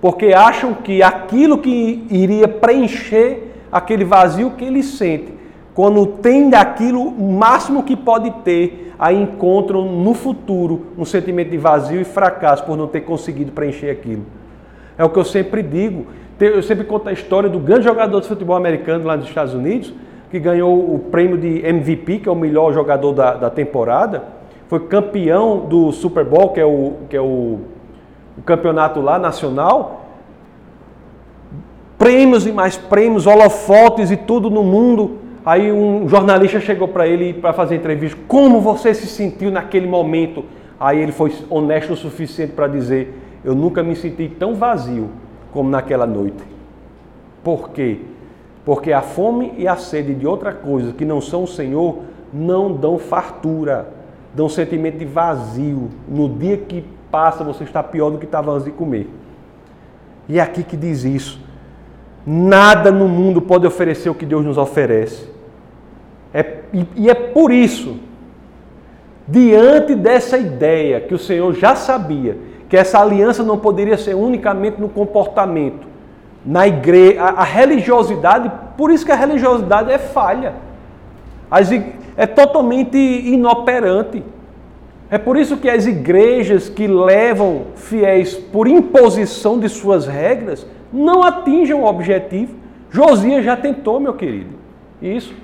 porque 0.00 0.32
acham 0.32 0.72
que 0.72 1.02
aquilo 1.02 1.58
que 1.58 2.06
iria 2.10 2.48
preencher 2.48 3.53
aquele 3.74 4.04
vazio 4.04 4.52
que 4.52 4.64
ele 4.64 4.82
sente, 4.82 5.34
quando 5.74 6.06
tem 6.06 6.48
daquilo 6.48 7.02
o 7.02 7.32
máximo 7.32 7.82
que 7.82 7.96
pode 7.96 8.30
ter, 8.44 8.94
aí 8.98 9.20
encontram 9.20 9.84
no 9.84 10.14
futuro 10.14 10.86
um 10.96 11.04
sentimento 11.04 11.50
de 11.50 11.58
vazio 11.58 12.00
e 12.00 12.04
fracasso 12.04 12.64
por 12.64 12.76
não 12.76 12.86
ter 12.86 13.00
conseguido 13.00 13.52
preencher 13.52 13.90
aquilo. 13.90 14.24
É 14.96 15.04
o 15.04 15.10
que 15.10 15.18
eu 15.18 15.24
sempre 15.24 15.62
digo. 15.62 16.06
Eu 16.40 16.62
sempre 16.62 16.84
conto 16.84 17.08
a 17.08 17.12
história 17.12 17.48
do 17.48 17.58
grande 17.58 17.84
jogador 17.84 18.20
de 18.20 18.28
futebol 18.28 18.56
americano 18.56 19.04
lá 19.04 19.16
nos 19.16 19.26
Estados 19.26 19.52
Unidos, 19.52 19.92
que 20.30 20.38
ganhou 20.38 20.94
o 20.94 20.98
prêmio 21.10 21.36
de 21.36 21.66
MVP, 21.66 22.20
que 22.20 22.28
é 22.28 22.32
o 22.32 22.36
melhor 22.36 22.72
jogador 22.72 23.12
da, 23.12 23.34
da 23.34 23.50
temporada 23.50 24.22
foi 24.68 24.80
campeão 24.80 25.60
do 25.60 25.92
Super 25.92 26.24
Bowl, 26.24 26.48
que 26.50 26.60
é 26.60 26.64
o, 26.64 26.94
que 27.08 27.16
é 27.16 27.20
o, 27.20 27.60
o 28.36 28.42
campeonato 28.44 29.00
lá 29.00 29.18
nacional. 29.18 30.03
Prêmios 31.98 32.46
e 32.46 32.52
mais 32.52 32.76
prêmios, 32.76 33.26
holofotes 33.26 34.10
e 34.10 34.16
tudo 34.16 34.50
no 34.50 34.62
mundo. 34.62 35.18
Aí 35.44 35.70
um 35.70 36.08
jornalista 36.08 36.60
chegou 36.60 36.88
para 36.88 37.06
ele 37.06 37.34
para 37.34 37.52
fazer 37.52 37.76
entrevista. 37.76 38.18
Como 38.26 38.60
você 38.60 38.94
se 38.94 39.06
sentiu 39.06 39.50
naquele 39.50 39.86
momento? 39.86 40.44
Aí 40.78 41.00
ele 41.00 41.12
foi 41.12 41.32
honesto 41.50 41.92
o 41.92 41.96
suficiente 41.96 42.52
para 42.52 42.66
dizer: 42.66 43.18
Eu 43.44 43.54
nunca 43.54 43.82
me 43.82 43.94
senti 43.94 44.28
tão 44.28 44.54
vazio 44.54 45.10
como 45.52 45.70
naquela 45.70 46.06
noite. 46.06 46.42
Por 47.42 47.70
quê? 47.70 47.98
Porque 48.64 48.92
a 48.92 49.02
fome 49.02 49.52
e 49.58 49.68
a 49.68 49.76
sede 49.76 50.14
de 50.14 50.26
outra 50.26 50.52
coisa 50.52 50.92
que 50.92 51.04
não 51.04 51.20
são 51.20 51.44
o 51.44 51.48
Senhor 51.48 51.98
não 52.32 52.72
dão 52.72 52.98
fartura 52.98 53.88
um 54.42 54.48
sentimento 54.48 54.98
de 54.98 55.04
vazio. 55.04 55.90
No 56.08 56.28
dia 56.28 56.56
que 56.56 56.84
passa, 57.10 57.44
você 57.44 57.62
está 57.62 57.82
pior 57.82 58.10
do 58.10 58.18
que 58.18 58.24
estava 58.24 58.50
antes 58.50 58.64
de 58.64 58.72
comer. 58.72 59.08
E 60.28 60.38
é 60.38 60.42
aqui 60.42 60.64
que 60.64 60.76
diz 60.76 61.04
isso. 61.04 61.38
Nada 62.26 62.90
no 62.90 63.06
mundo 63.06 63.42
pode 63.42 63.66
oferecer 63.66 64.08
o 64.08 64.14
que 64.14 64.24
Deus 64.24 64.44
nos 64.44 64.56
oferece. 64.56 65.28
É, 66.32 66.60
e, 66.72 66.86
e 66.96 67.10
é 67.10 67.14
por 67.14 67.52
isso, 67.52 67.96
diante 69.28 69.94
dessa 69.94 70.38
ideia 70.38 71.00
que 71.00 71.14
o 71.14 71.18
Senhor 71.18 71.54
já 71.54 71.76
sabia, 71.76 72.36
que 72.68 72.76
essa 72.76 72.98
aliança 72.98 73.42
não 73.42 73.58
poderia 73.58 73.96
ser 73.96 74.14
unicamente 74.14 74.80
no 74.80 74.88
comportamento, 74.88 75.86
na 76.44 76.66
igreja, 76.66 77.22
a, 77.22 77.28
a, 77.40 77.44
religiosidade, 77.44 78.50
por 78.76 78.90
isso 78.90 79.04
que 79.04 79.12
a 79.12 79.16
religiosidade 79.16 79.92
é 79.92 79.98
falha. 79.98 80.54
As, 81.50 81.70
é 82.16 82.26
totalmente 82.26 82.96
inoperante. 82.96 84.22
É 85.10 85.18
por 85.18 85.36
isso 85.36 85.56
que 85.56 85.68
as 85.68 85.86
igrejas 85.86 86.68
que 86.68 86.86
levam 86.86 87.66
fiéis 87.76 88.34
por 88.34 88.66
imposição 88.66 89.58
de 89.58 89.68
suas 89.68 90.06
regras 90.06 90.66
não 90.94 91.22
atingem 91.22 91.74
o 91.74 91.84
objetivo. 91.84 92.54
Josias 92.90 93.44
já 93.44 93.56
tentou, 93.56 93.98
meu 93.98 94.14
querido. 94.14 94.54
Isso. 95.02 95.34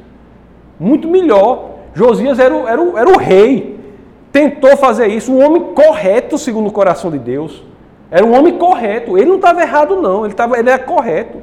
Muito 0.78 1.08
melhor. 1.08 1.70
Josias 1.92 2.38
era 2.38 2.54
o, 2.54 2.68
era 2.68 2.80
o, 2.80 2.96
era 2.96 3.10
o 3.10 3.18
rei. 3.18 3.78
Tentou 4.30 4.76
fazer 4.76 5.08
isso. 5.08 5.32
Um 5.32 5.44
homem 5.44 5.74
correto, 5.74 6.38
segundo 6.38 6.68
o 6.68 6.72
coração 6.72 7.10
de 7.10 7.18
Deus. 7.18 7.64
Era 8.10 8.24
um 8.24 8.38
homem 8.38 8.56
correto. 8.56 9.18
Ele 9.18 9.26
não 9.26 9.36
estava 9.36 9.60
errado, 9.60 10.00
não. 10.00 10.24
Ele, 10.24 10.34
tava, 10.34 10.58
ele 10.58 10.70
era 10.70 10.82
correto. 10.82 11.42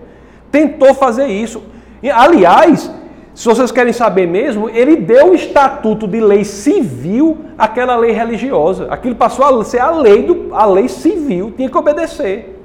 Tentou 0.50 0.94
fazer 0.94 1.28
isso. 1.28 1.62
E, 2.02 2.10
aliás, 2.10 2.90
se 3.36 3.46
vocês 3.46 3.72
querem 3.72 3.92
saber 3.92 4.26
mesmo, 4.26 4.70
ele 4.70 4.96
deu 4.96 5.32
o 5.32 5.36
estatuto 5.36 6.08
de 6.08 6.22
lei 6.22 6.46
civil 6.46 7.38
àquela 7.58 7.96
lei 7.98 8.12
religiosa. 8.12 8.88
Aquilo 8.90 9.16
passou 9.16 9.46
a 9.46 9.64
ser 9.66 9.80
a 9.80 9.92
lei, 9.92 10.24
do, 10.24 10.56
a 10.56 10.66
lei 10.66 10.88
civil, 10.88 11.52
tinha 11.56 11.70
que 11.70 11.78
obedecer. 11.78 12.57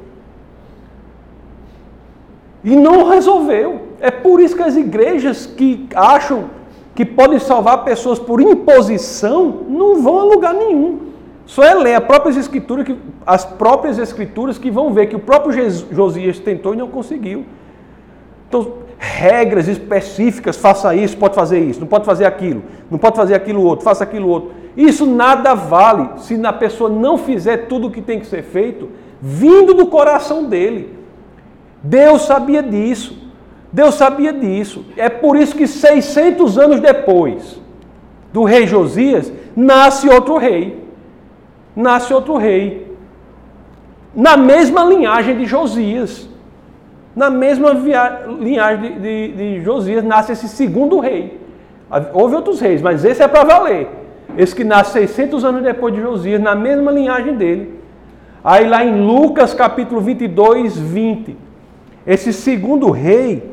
E 2.65 2.77
não 2.77 3.09
resolveu. 3.09 3.89
É 4.01 4.11
por 4.11 4.41
isso 4.41 4.57
que 4.57 4.63
as 4.63 4.77
igrejas 4.77 5.47
que 5.47 5.87
acham 5.95 6.51
que 6.95 7.05
podem 7.05 7.39
salvar 7.39 7.85
pessoas 7.85 8.19
por 8.19 8.41
imposição 8.41 9.65
não 9.69 10.03
vão 10.03 10.21
a 10.21 10.25
lugar 10.25 10.55
nenhum. 10.55 11.13
Só 11.47 11.63
é 11.63 11.75
ler 11.75 11.95
as 11.95 12.05
próprias 12.05 12.37
escrituras 12.37 12.87
que, 12.87 12.97
as 13.27 13.45
próprias 13.45 13.99
escrituras 13.99 14.59
que 14.59 14.71
vão 14.71 14.93
ver 14.93 15.07
que 15.07 15.17
o 15.17 15.21
próprio 15.21 15.53
Josias 15.91 16.39
tentou 16.39 16.75
e 16.75 16.77
não 16.77 16.89
conseguiu. 16.89 17.45
Então, 18.49 18.75
regras 18.99 19.67
específicas, 19.67 20.57
faça 20.57 20.95
isso, 20.95 21.17
pode 21.17 21.35
fazer 21.35 21.59
isso, 21.59 21.81
não 21.81 21.89
pode 21.89 22.05
fazer 22.05 22.25
aquilo, 22.25 22.63
não 22.91 22.99
pode 22.99 23.17
fazer 23.17 23.35
aquilo 23.35 23.65
outro, 23.65 23.85
faça 23.85 24.05
aquilo 24.05 24.29
outro. 24.29 24.53
Isso 24.77 25.05
nada 25.05 25.55
vale 25.55 26.09
se 26.19 26.41
a 26.45 26.53
pessoa 26.53 26.89
não 26.89 27.19
fizer 27.19 27.67
tudo 27.67 27.89
o 27.89 27.91
que 27.91 28.01
tem 28.01 28.21
que 28.21 28.27
ser 28.27 28.43
feito, 28.43 28.89
vindo 29.21 29.75
do 29.75 29.87
coração 29.87 30.45
dele. 30.45 31.02
Deus 31.83 32.23
sabia 32.23 32.63
disso. 32.63 33.19
Deus 33.73 33.95
sabia 33.95 34.33
disso. 34.33 34.85
É 34.97 35.09
por 35.09 35.37
isso 35.37 35.57
que 35.57 35.67
600 35.67 36.59
anos 36.59 36.81
depois 36.81 37.61
do 38.33 38.45
rei 38.45 38.67
Josias, 38.67 39.33
nasce 39.55 40.09
outro 40.09 40.37
rei. 40.39 40.83
Nasce 41.77 42.13
outro 42.13 42.37
rei. 42.37 42.91
Na 44.15 44.37
mesma 44.37 44.85
linhagem 44.85 45.37
de 45.37 45.45
Josias. 45.45 46.29
Na 47.15 47.29
mesma 47.29 47.75
via... 47.75 48.23
linhagem 48.41 48.93
de, 48.93 48.99
de, 48.99 49.33
de, 49.33 49.61
Josias 49.63 50.03
nasce 50.03 50.33
esse 50.33 50.49
segundo 50.49 50.99
rei. 50.99 51.41
Houve 52.15 52.37
outros 52.37 52.59
reis, 52.59 52.81
mas 52.81 53.05
esse 53.05 53.23
é 53.23 53.29
para 53.29 53.45
valer. 53.45 53.89
Esse 54.37 54.55
que 54.55 54.65
nasce 54.65 54.93
600 54.93 55.45
anos 55.45 55.63
depois 55.63 55.95
de 55.95 56.01
Josias, 56.01 56.41
na 56.41 56.55
mesma 56.55 56.91
linhagem 56.91 57.35
dele. 57.35 57.79
Aí 58.43 58.67
lá 58.67 58.83
em 58.83 59.07
Lucas 59.07 59.53
capítulo 59.53 60.01
22, 60.01 60.79
20. 60.79 61.37
Esse 62.07 62.33
segundo 62.33 62.91
rei, 62.91 63.51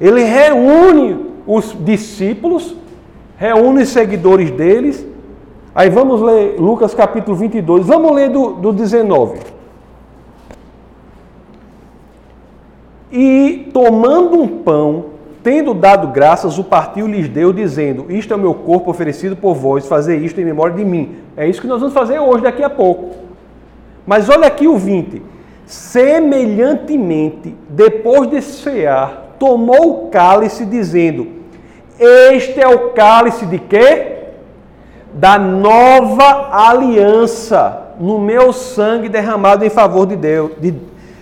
ele 0.00 0.22
reúne 0.22 1.26
os 1.46 1.76
discípulos, 1.84 2.74
reúne 3.36 3.82
os 3.82 3.88
seguidores 3.88 4.50
deles. 4.50 5.06
Aí 5.74 5.88
vamos 5.90 6.20
ler 6.20 6.56
Lucas 6.58 6.94
capítulo 6.94 7.36
22. 7.36 7.86
Vamos 7.86 8.12
ler 8.12 8.30
do, 8.30 8.54
do 8.54 8.72
19. 8.72 9.38
E 13.12 13.70
tomando 13.72 14.40
um 14.40 14.48
pão, 14.48 15.06
tendo 15.42 15.72
dado 15.72 16.08
graças, 16.08 16.58
o 16.58 16.64
partiu 16.64 17.06
lhes 17.06 17.28
deu, 17.28 17.52
dizendo: 17.52 18.06
Isto 18.10 18.32
é 18.32 18.36
o 18.36 18.40
meu 18.40 18.54
corpo 18.54 18.90
oferecido 18.90 19.36
por 19.36 19.54
vós, 19.54 19.86
fazer 19.86 20.16
isto 20.18 20.40
em 20.40 20.44
memória 20.44 20.74
de 20.74 20.84
mim. 20.84 21.16
É 21.36 21.48
isso 21.48 21.60
que 21.60 21.68
nós 21.68 21.80
vamos 21.80 21.94
fazer 21.94 22.18
hoje, 22.18 22.42
daqui 22.42 22.62
a 22.62 22.70
pouco. 22.70 23.14
Mas 24.04 24.28
olha 24.28 24.48
aqui 24.48 24.66
o 24.66 24.76
20. 24.76 25.33
Semelhantemente, 25.66 27.56
depois 27.68 28.28
de 28.28 28.42
cear, 28.42 29.36
tomou 29.38 30.06
o 30.06 30.10
cálice, 30.10 30.64
dizendo: 30.66 31.26
Este 31.98 32.60
é 32.60 32.68
o 32.68 32.90
cálice 32.90 33.46
de 33.46 33.58
quê? 33.58 34.12
Da 35.12 35.38
nova 35.38 36.50
aliança, 36.52 37.94
no 37.98 38.18
meu 38.18 38.52
sangue 38.52 39.08
derramado 39.08 39.64
em 39.64 39.70
favor 39.70 40.06
de 40.06 40.16
Deus, 40.16 40.52
de, 40.60 40.74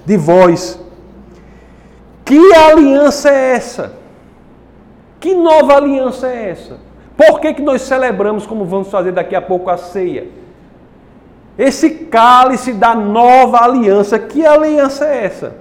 de 0.04 0.16
vós. 0.16 0.80
Que 2.24 2.54
aliança 2.54 3.30
é 3.30 3.54
essa? 3.54 3.92
Que 5.20 5.34
nova 5.34 5.76
aliança 5.76 6.26
é 6.26 6.50
essa? 6.50 6.78
Por 7.16 7.40
que, 7.40 7.54
que 7.54 7.62
nós 7.62 7.82
celebramos, 7.82 8.46
como 8.46 8.64
vamos 8.64 8.88
fazer 8.88 9.12
daqui 9.12 9.36
a 9.36 9.42
pouco, 9.42 9.70
a 9.70 9.76
ceia? 9.76 10.41
Esse 11.58 11.90
cálice 11.90 12.72
da 12.72 12.94
nova 12.94 13.62
aliança, 13.62 14.18
que 14.18 14.44
aliança 14.44 15.06
é 15.06 15.24
essa? 15.24 15.54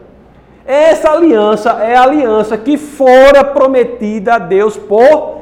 Essa 0.65 1.11
aliança 1.11 1.71
é 1.81 1.95
a 1.95 2.03
aliança 2.03 2.57
que 2.57 2.77
fora 2.77 3.43
prometida 3.43 4.35
a 4.35 4.39
Deus 4.39 4.77
por 4.77 5.41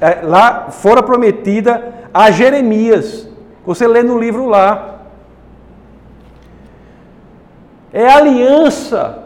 é, 0.00 0.20
lá 0.22 0.70
fora 0.70 1.02
prometida 1.02 1.92
a 2.12 2.30
Jeremias. 2.30 3.28
Você 3.66 3.86
lê 3.86 4.02
no 4.02 4.18
livro 4.18 4.46
lá. 4.46 5.00
É 7.92 8.06
a 8.08 8.16
aliança 8.16 9.24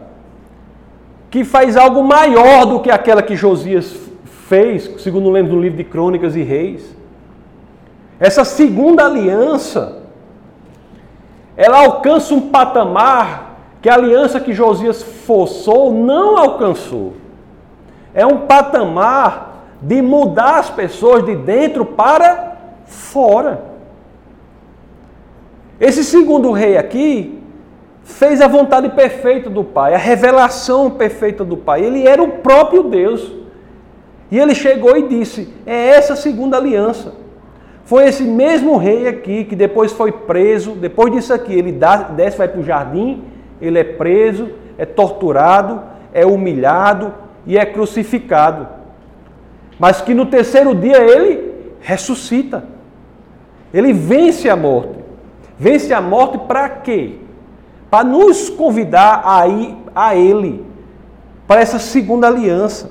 que 1.31 1.45
faz 1.45 1.77
algo 1.77 2.03
maior 2.03 2.65
do 2.65 2.81
que 2.81 2.91
aquela 2.91 3.23
que 3.23 3.37
Josias 3.37 3.97
fez, 4.49 4.91
segundo 4.99 5.31
lemos 5.31 5.53
no 5.53 5.61
livro 5.61 5.77
de 5.77 5.85
Crônicas 5.85 6.37
e 6.37 6.43
Reis. 6.43 6.95
Essa 8.19 8.45
segunda 8.45 9.05
aliança, 9.05 10.04
ela 11.57 11.79
alcança 11.79 12.35
um 12.35 12.51
patamar 12.51 13.57
que 13.81 13.89
a 13.89 13.95
aliança 13.95 14.41
que 14.41 14.53
Josias 14.53 15.03
forçou 15.03 15.93
não 15.93 16.37
alcançou. 16.37 17.15
É 18.13 18.25
um 18.25 18.47
patamar 18.47 19.55
de 19.81 20.01
mudar 20.01 20.59
as 20.59 20.71
pessoas 20.71 21.25
de 21.25 21.37
dentro 21.37 21.85
para 21.85 22.57
fora. 22.87 23.63
Esse 25.79 26.05
segundo 26.05 26.51
rei 26.53 26.77
aqui, 26.77 27.43
fez 28.05 28.41
a 28.41 28.47
vontade 28.47 28.89
perfeita 28.91 29.51
do 29.51 29.65
Pai, 29.65 29.95
a 29.95 29.99
revelação 29.99 30.91
perfeita 30.91 31.45
do 31.45 31.57
Pai. 31.57 31.85
Ele 31.85 32.07
era 32.07 32.23
o 32.23 32.29
próprio 32.39 32.85
Deus. 32.85 33.33
E 34.31 34.39
ele 34.39 34.55
chegou 34.55 34.97
e 34.97 35.09
disse: 35.09 35.53
É 35.67 35.89
essa 35.89 36.15
segunda 36.15 36.57
aliança. 36.57 37.15
Foi 37.85 38.07
esse 38.07 38.23
mesmo 38.23 38.77
rei 38.77 39.07
aqui 39.09 39.45
que 39.45 39.55
depois 39.55 39.93
foi 39.93 40.11
preso. 40.11 40.73
Depois 40.73 41.13
disso 41.13 41.33
aqui, 41.33 41.53
ele 41.53 41.79
desce, 42.17 42.39
vai 42.39 42.49
para 42.49 42.61
o 42.61 42.65
jardim, 42.65 43.25
ele 43.61 43.79
é 43.79 43.85
preso, 43.85 44.51
é 44.79 44.85
torturado, 44.85 45.83
é 46.13 46.25
humilhado 46.25 47.13
e 47.47 47.59
é 47.59 47.65
crucificado. 47.67 48.67
Mas 49.79 50.01
que 50.01 50.15
no 50.15 50.27
terceiro 50.27 50.75
dia 50.75 50.99
ele 50.99 51.53
ressuscita. 51.81 52.65
Ele 53.73 53.93
vence 53.93 54.49
a 54.49 54.57
morte. 54.57 55.05
Vence 55.59 55.93
a 55.93 56.01
morte 56.01 56.39
para 56.39 56.69
quê? 56.69 57.19
para 57.95 58.03
nos 58.03 58.51
convidar 58.51 59.23
a 59.25 59.47
ir 59.47 59.77
a 59.95 60.17
Ele, 60.17 60.67
para 61.47 61.61
essa 61.61 61.79
segunda 61.79 62.27
aliança. 62.27 62.91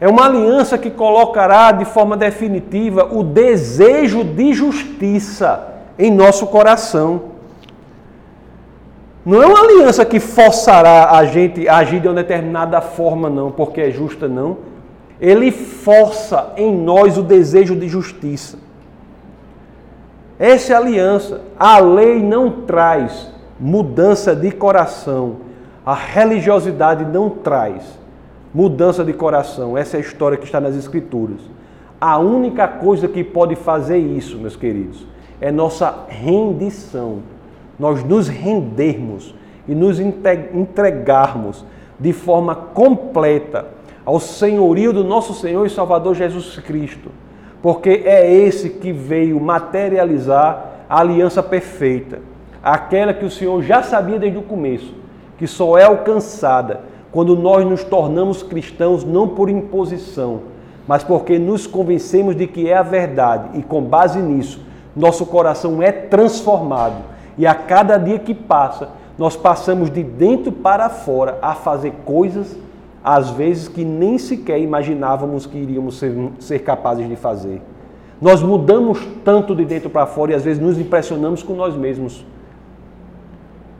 É 0.00 0.08
uma 0.08 0.24
aliança 0.24 0.78
que 0.78 0.90
colocará 0.90 1.72
de 1.72 1.84
forma 1.84 2.16
definitiva 2.16 3.10
o 3.12 3.22
desejo 3.22 4.24
de 4.24 4.54
justiça 4.54 5.68
em 5.98 6.10
nosso 6.10 6.46
coração. 6.46 7.24
Não 9.26 9.42
é 9.42 9.46
uma 9.46 9.60
aliança 9.60 10.02
que 10.06 10.18
forçará 10.18 11.10
a 11.10 11.26
gente 11.26 11.68
a 11.68 11.76
agir 11.76 12.00
de 12.00 12.08
uma 12.08 12.14
determinada 12.14 12.80
forma, 12.80 13.28
não, 13.28 13.50
porque 13.50 13.82
é 13.82 13.90
justa, 13.90 14.26
não. 14.26 14.56
Ele 15.20 15.50
força 15.50 16.54
em 16.56 16.74
nós 16.74 17.18
o 17.18 17.22
desejo 17.22 17.76
de 17.76 17.86
justiça. 17.86 18.56
Essa 20.38 20.72
é 20.72 20.76
a 20.76 20.78
aliança. 20.78 21.42
A 21.58 21.78
lei 21.78 22.22
não 22.22 22.62
traz 22.62 23.30
mudança 23.60 24.34
de 24.34 24.50
coração. 24.50 25.36
A 25.84 25.94
religiosidade 25.94 27.04
não 27.04 27.28
traz 27.28 27.99
mudança 28.54 29.04
de 29.04 29.12
coração. 29.12 29.76
Essa 29.76 29.96
é 29.96 29.98
a 29.98 30.00
história 30.00 30.36
que 30.36 30.44
está 30.44 30.60
nas 30.60 30.76
Escrituras. 30.76 31.40
A 32.00 32.18
única 32.18 32.66
coisa 32.66 33.06
que 33.08 33.22
pode 33.22 33.54
fazer 33.56 33.98
isso, 33.98 34.38
meus 34.38 34.56
queridos, 34.56 35.06
é 35.40 35.50
nossa 35.50 36.06
rendição. 36.08 37.18
Nós 37.78 38.02
nos 38.04 38.28
rendermos 38.28 39.34
e 39.68 39.74
nos 39.74 40.00
entregarmos 40.00 41.64
de 41.98 42.12
forma 42.12 42.54
completa 42.54 43.68
ao 44.04 44.18
senhorio 44.18 44.92
do 44.92 45.04
nosso 45.04 45.34
Senhor 45.34 45.66
e 45.66 45.70
Salvador 45.70 46.14
Jesus 46.14 46.58
Cristo. 46.58 47.10
Porque 47.62 48.02
é 48.04 48.32
esse 48.32 48.70
que 48.70 48.92
veio 48.92 49.38
materializar 49.38 50.84
a 50.88 51.00
aliança 51.00 51.42
perfeita 51.42 52.30
aquela 52.62 53.14
que 53.14 53.24
o 53.24 53.30
Senhor 53.30 53.62
já 53.62 53.82
sabia 53.82 54.18
desde 54.18 54.38
o 54.38 54.42
começo, 54.42 54.94
que 55.38 55.46
só 55.46 55.78
é 55.78 55.84
alcançada 55.84 56.82
quando 57.12 57.36
nós 57.36 57.64
nos 57.64 57.82
tornamos 57.82 58.42
cristãos 58.42 59.04
não 59.04 59.28
por 59.28 59.50
imposição, 59.50 60.42
mas 60.86 61.02
porque 61.04 61.38
nos 61.38 61.66
convencemos 61.66 62.36
de 62.36 62.46
que 62.46 62.68
é 62.68 62.76
a 62.76 62.82
verdade 62.82 63.58
e 63.58 63.62
com 63.62 63.82
base 63.82 64.20
nisso, 64.20 64.60
nosso 64.94 65.24
coração 65.26 65.82
é 65.82 65.92
transformado 65.92 67.10
e 67.36 67.46
a 67.46 67.54
cada 67.54 67.96
dia 67.96 68.18
que 68.18 68.34
passa, 68.34 68.90
nós 69.16 69.36
passamos 69.36 69.90
de 69.90 70.02
dentro 70.02 70.52
para 70.52 70.88
fora 70.88 71.38
a 71.42 71.54
fazer 71.54 71.92
coisas, 72.04 72.56
às 73.02 73.30
vezes, 73.30 73.68
que 73.68 73.84
nem 73.84 74.18
sequer 74.18 74.60
imaginávamos 74.60 75.46
que 75.46 75.58
iríamos 75.58 75.98
ser, 75.98 76.14
ser 76.38 76.58
capazes 76.60 77.08
de 77.08 77.16
fazer. 77.16 77.62
Nós 78.20 78.42
mudamos 78.42 79.06
tanto 79.24 79.54
de 79.54 79.64
dentro 79.64 79.88
para 79.88 80.06
fora 80.06 80.32
e 80.32 80.34
às 80.34 80.42
vezes 80.42 80.62
nos 80.62 80.78
impressionamos 80.78 81.42
com 81.42 81.54
nós 81.54 81.74
mesmos. 81.74 82.24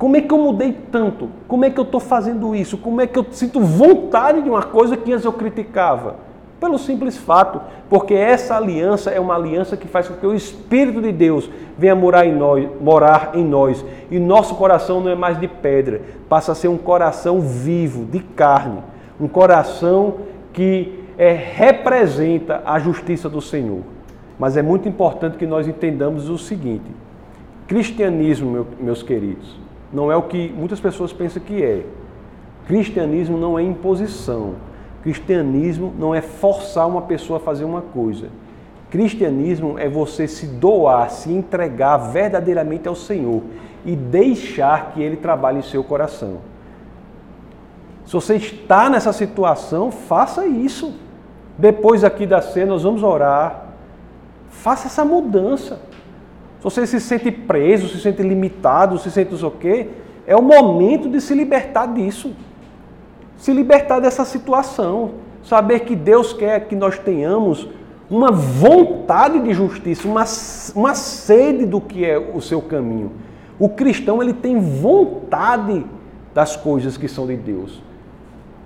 Como 0.01 0.17
é 0.17 0.23
que 0.23 0.33
eu 0.33 0.39
mudei 0.39 0.75
tanto? 0.91 1.29
Como 1.47 1.63
é 1.63 1.69
que 1.69 1.79
eu 1.79 1.85
estou 1.85 2.01
fazendo 2.01 2.55
isso? 2.55 2.79
Como 2.79 3.03
é 3.03 3.07
que 3.07 3.19
eu 3.19 3.27
sinto 3.33 3.61
vontade 3.61 4.41
de 4.41 4.49
uma 4.49 4.63
coisa 4.63 4.97
que 4.97 5.13
antes 5.13 5.27
eu 5.27 5.33
criticava? 5.35 6.17
Pelo 6.59 6.79
simples 6.79 7.19
fato, 7.19 7.61
porque 7.91 8.15
essa 8.15 8.57
aliança 8.57 9.11
é 9.11 9.21
uma 9.21 9.35
aliança 9.35 9.77
que 9.77 9.87
faz 9.87 10.09
com 10.09 10.15
que 10.15 10.27
o 10.27 10.35
Espírito 10.35 11.03
de 11.03 11.13
Deus 11.13 11.51
venha 11.77 11.95
morar 11.95 12.25
em 12.25 12.35
nós, 12.35 12.67
morar 12.81 13.33
em 13.35 13.45
nós. 13.45 13.85
E 14.11 14.19
nosso 14.19 14.55
coração 14.55 15.03
não 15.03 15.11
é 15.11 15.15
mais 15.15 15.39
de 15.39 15.47
pedra, 15.47 16.01
passa 16.31 16.53
a 16.53 16.55
ser 16.55 16.69
um 16.69 16.79
coração 16.79 17.39
vivo, 17.39 18.07
de 18.07 18.21
carne, 18.21 18.79
um 19.21 19.29
coração 19.29 20.15
que 20.55 21.05
é, 21.19 21.31
representa 21.33 22.63
a 22.65 22.79
justiça 22.79 23.29
do 23.29 23.43
Senhor. 23.43 23.83
Mas 24.39 24.57
é 24.57 24.63
muito 24.63 24.89
importante 24.89 25.37
que 25.37 25.47
nós 25.47 25.69
entendamos 25.69 26.31
o 26.31 26.39
seguinte: 26.39 26.91
cristianismo, 27.67 28.51
meu, 28.51 28.67
meus 28.81 29.03
queridos, 29.03 29.60
não 29.93 30.11
é 30.11 30.17
o 30.17 30.23
que 30.23 30.53
muitas 30.57 30.81
pessoas 30.81 31.13
pensam 31.13 31.43
que 31.43 31.63
é. 31.63 31.85
Cristianismo 32.67 33.37
não 33.37 33.59
é 33.59 33.63
imposição. 33.63 34.55
Cristianismo 35.03 35.93
não 35.99 36.15
é 36.15 36.21
forçar 36.21 36.87
uma 36.87 37.03
pessoa 37.03 37.39
a 37.39 37.41
fazer 37.41 37.65
uma 37.65 37.81
coisa. 37.81 38.29
Cristianismo 38.91 39.79
é 39.79 39.89
você 39.89 40.29
se 40.29 40.47
doar, 40.47 41.11
se 41.11 41.33
entregar 41.33 41.97
verdadeiramente 41.97 42.87
ao 42.89 42.95
Senhor 42.95 43.43
e 43.85 43.97
deixar 43.97 44.93
que 44.93 45.03
Ele 45.03 45.17
trabalhe 45.17 45.59
em 45.59 45.63
seu 45.63 45.83
coração. 45.83 46.39
Se 48.05 48.13
você 48.13 48.35
está 48.37 48.91
nessa 48.91 49.13
situação, 49.13 49.91
faça 49.91 50.47
isso. 50.47 50.95
Depois 51.57 52.03
aqui 52.03 52.27
da 52.27 52.43
cena, 52.43 52.73
nós 52.73 52.83
vamos 52.83 53.03
orar. 53.03 53.67
Faça 54.49 54.89
essa 54.89 55.05
mudança. 55.05 55.81
Se 56.61 56.65
você 56.65 56.87
se 56.87 57.01
sente 57.01 57.31
preso, 57.31 57.89
se 57.89 57.99
sente 57.99 58.23
limitado, 58.23 58.99
se 58.99 59.11
sente 59.11 59.35
o 59.35 59.51
quê, 59.51 59.89
é 60.27 60.37
o 60.37 60.43
momento 60.43 61.09
de 61.09 61.19
se 61.19 61.35
libertar 61.35 61.87
disso. 61.87 62.33
Se 63.39 63.51
libertar 63.53 63.99
dessa 63.99 64.27
situação. 64.27 65.13
Saber 65.43 65.81
que 65.81 65.97
Deus 65.97 66.35
quer 66.35 66.69
que 66.69 66.77
nós 66.77 66.99
tenhamos 66.99 67.67
uma 68.11 68.31
vontade 68.31 69.41
de 69.41 69.55
justiça, 69.55 70.07
uma, 70.07 70.25
uma 70.75 70.95
sede 70.95 71.65
do 71.65 71.81
que 71.81 72.05
é 72.05 72.19
o 72.19 72.43
seu 72.43 72.61
caminho. 72.61 73.13
O 73.59 73.71
cristão 73.71 74.23
ele 74.23 74.35
tem 74.35 74.61
vontade 74.61 75.87
das 76.35 76.57
coisas 76.57 76.99
que 76.99 77.09
são 77.09 77.27
de 77.27 77.37
Deus. 77.37 77.83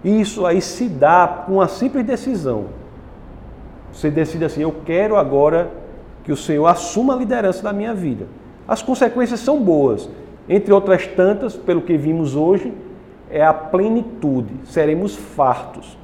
E 0.03 0.21
isso 0.21 0.45
aí 0.45 0.61
se 0.61 0.89
dá 0.89 1.45
com 1.47 1.55
uma 1.55 1.69
simples 1.69 2.05
decisão. 2.05 2.67
Você 3.93 4.11
decide 4.11 4.45
assim: 4.45 4.63
eu 4.63 4.75
quero 4.85 5.15
agora 5.15 5.71
que 6.25 6.33
o 6.33 6.37
Senhor 6.37 6.67
assuma 6.67 7.15
a 7.15 7.19
liderança 7.19 7.63
da 7.63 7.73
minha 7.73 7.95
vida. 7.95 8.27
As 8.67 8.83
consequências 8.83 9.41
são 9.41 9.61
boas. 9.61 10.09
Entre 10.49 10.73
outras 10.73 11.07
tantas, 11.07 11.55
pelo 11.55 11.83
que 11.83 11.97
vimos 11.97 12.35
hoje, 12.35 12.73
é 13.31 13.45
a 13.45 13.53
plenitude. 13.53 14.55
Seremos 14.65 15.15
fartos. 15.15 15.99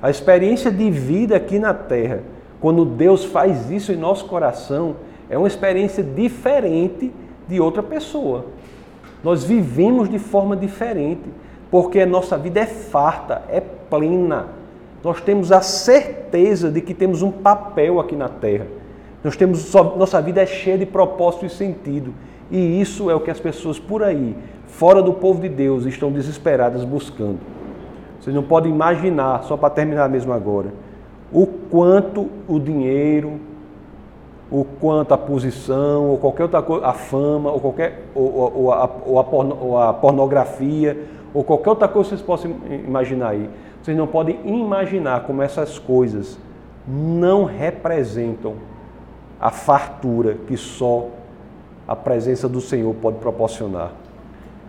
A 0.00 0.10
experiência 0.10 0.70
de 0.70 0.90
vida 0.90 1.36
aqui 1.36 1.58
na 1.58 1.74
terra, 1.74 2.22
quando 2.60 2.84
Deus 2.84 3.24
faz 3.24 3.70
isso 3.70 3.92
em 3.92 3.96
nosso 3.96 4.26
coração, 4.26 4.96
é 5.28 5.36
uma 5.36 5.48
experiência 5.48 6.02
diferente 6.02 7.12
de 7.48 7.60
outra 7.60 7.82
pessoa. 7.82 8.46
Nós 9.22 9.44
vivemos 9.44 10.08
de 10.08 10.18
forma 10.18 10.56
diferente, 10.56 11.24
porque 11.70 12.00
a 12.00 12.06
nossa 12.06 12.36
vida 12.36 12.60
é 12.60 12.66
farta, 12.66 13.42
é 13.48 13.60
plena. 13.60 14.48
Nós 15.02 15.20
temos 15.20 15.50
a 15.50 15.60
certeza 15.60 16.70
de 16.70 16.80
que 16.80 16.94
temos 16.94 17.22
um 17.22 17.30
papel 17.30 17.98
aqui 17.98 18.14
na 18.14 18.28
terra. 18.28 18.66
Nós 19.24 19.36
temos 19.36 19.72
nossa 19.96 20.20
vida 20.20 20.42
é 20.42 20.46
cheia 20.46 20.76
de 20.76 20.84
propósito 20.84 21.46
e 21.46 21.48
sentido. 21.48 22.12
E 22.50 22.78
isso 22.78 23.10
é 23.10 23.14
o 23.14 23.20
que 23.20 23.30
as 23.30 23.40
pessoas 23.40 23.78
por 23.78 24.02
aí, 24.02 24.36
fora 24.66 25.02
do 25.02 25.14
povo 25.14 25.40
de 25.40 25.48
Deus, 25.48 25.86
estão 25.86 26.12
desesperadas 26.12 26.84
buscando. 26.84 27.38
Vocês 28.20 28.36
não 28.36 28.42
podem 28.42 28.70
imaginar, 28.70 29.42
só 29.44 29.56
para 29.56 29.70
terminar 29.70 30.10
mesmo 30.10 30.30
agora, 30.30 30.74
o 31.32 31.46
quanto 31.46 32.28
o 32.46 32.60
dinheiro, 32.60 33.40
o 34.50 34.62
quanto 34.62 35.14
a 35.14 35.18
posição, 35.18 36.10
ou 36.10 36.18
qualquer 36.18 36.42
outra 36.42 36.60
coisa, 36.60 36.86
a 36.86 36.92
fama, 36.92 37.50
ou 37.50 37.60
qualquer 37.60 38.04
ou, 38.14 38.52
ou, 38.54 38.72
a, 38.72 38.90
ou, 39.06 39.18
a, 39.18 39.24
ou 39.32 39.78
a 39.78 39.94
pornografia, 39.94 41.06
ou 41.32 41.42
qualquer 41.42 41.70
outra 41.70 41.88
coisa 41.88 42.10
que 42.10 42.16
vocês 42.16 42.22
possam 42.22 42.56
imaginar 42.86 43.30
aí. 43.30 43.48
Vocês 43.82 43.96
não 43.96 44.06
podem 44.06 44.38
imaginar 44.44 45.24
como 45.24 45.40
essas 45.40 45.78
coisas 45.78 46.38
não 46.86 47.44
representam 47.44 48.54
a 49.40 49.50
fartura 49.50 50.36
que 50.46 50.56
só 50.56 51.08
a 51.86 51.94
presença 51.94 52.48
do 52.48 52.60
Senhor 52.60 52.94
pode 52.94 53.18
proporcionar. 53.18 53.92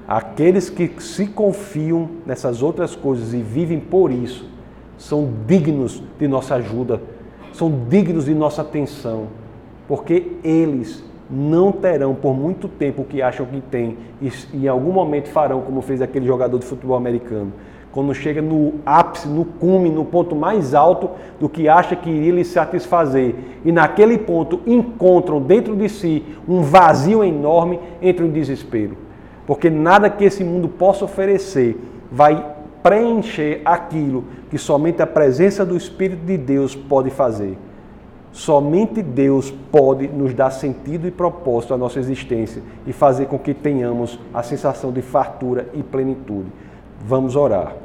Aqueles 0.07 0.70
que 0.70 0.91
se 1.01 1.28
confiam 1.28 2.09
nessas 2.26 2.61
outras 2.61 2.95
coisas 2.95 3.34
e 3.34 3.41
vivem 3.41 3.80
por 3.80 4.11
isso, 4.11 4.47
são 4.97 5.30
dignos 5.47 6.01
de 6.20 6.28
nossa 6.28 6.55
ajuda, 6.55 7.01
são 7.53 7.72
dignos 7.89 8.26
de 8.26 8.34
nossa 8.34 8.61
atenção, 8.61 9.28
porque 9.88 10.34
eles 10.43 11.03
não 11.30 11.72
terão 11.72 12.13
por 12.13 12.36
muito 12.36 12.68
tempo 12.68 13.01
o 13.01 13.05
que 13.05 13.22
acham 13.22 13.45
que 13.45 13.59
têm 13.59 13.97
e 14.22 14.30
em 14.53 14.68
algum 14.68 14.91
momento 14.91 15.30
farão, 15.30 15.61
como 15.61 15.82
fez 15.82 16.01
aquele 16.01 16.28
jogador 16.28 16.59
de 16.59 16.66
futebol 16.66 16.95
americano 16.95 17.51
quando 17.95 18.13
chega 18.13 18.41
no 18.41 18.73
ápice, 18.85 19.25
no 19.25 19.45
cume, 19.45 19.89
no 19.89 20.03
ponto 20.03 20.35
mais 20.35 20.75
alto 20.75 21.11
do 21.39 21.47
que 21.47 21.69
acha 21.69 21.95
que 21.95 22.09
iria 22.09 22.33
lhe 22.33 22.43
satisfazer. 22.43 23.33
E 23.63 23.71
naquele 23.71 24.17
ponto 24.17 24.59
encontram 24.67 25.41
dentro 25.41 25.77
de 25.77 25.87
si 25.87 26.21
um 26.45 26.61
vazio 26.61 27.23
enorme, 27.23 27.79
entre 28.01 28.25
em 28.25 28.31
desespero. 28.31 28.97
Porque 29.47 29.69
nada 29.69 30.09
que 30.09 30.25
esse 30.25 30.43
mundo 30.43 30.67
possa 30.67 31.05
oferecer 31.05 31.77
vai 32.11 32.45
preencher 32.83 33.61
aquilo 33.63 34.25
que 34.49 34.57
somente 34.57 35.01
a 35.01 35.07
presença 35.07 35.65
do 35.65 35.77
Espírito 35.77 36.25
de 36.25 36.37
Deus 36.37 36.75
pode 36.75 37.09
fazer. 37.09 37.57
Somente 38.33 39.01
Deus 39.01 39.51
pode 39.71 40.09
nos 40.09 40.33
dar 40.33 40.51
sentido 40.51 41.07
e 41.07 41.11
propósito 41.11 41.73
à 41.73 41.77
nossa 41.77 41.97
existência 41.97 42.61
e 42.85 42.91
fazer 42.91 43.27
com 43.27 43.39
que 43.39 43.53
tenhamos 43.53 44.19
a 44.33 44.43
sensação 44.43 44.91
de 44.91 45.01
fartura 45.01 45.69
e 45.73 45.81
plenitude. 45.81 46.49
Vamos 47.07 47.37
orar. 47.37 47.84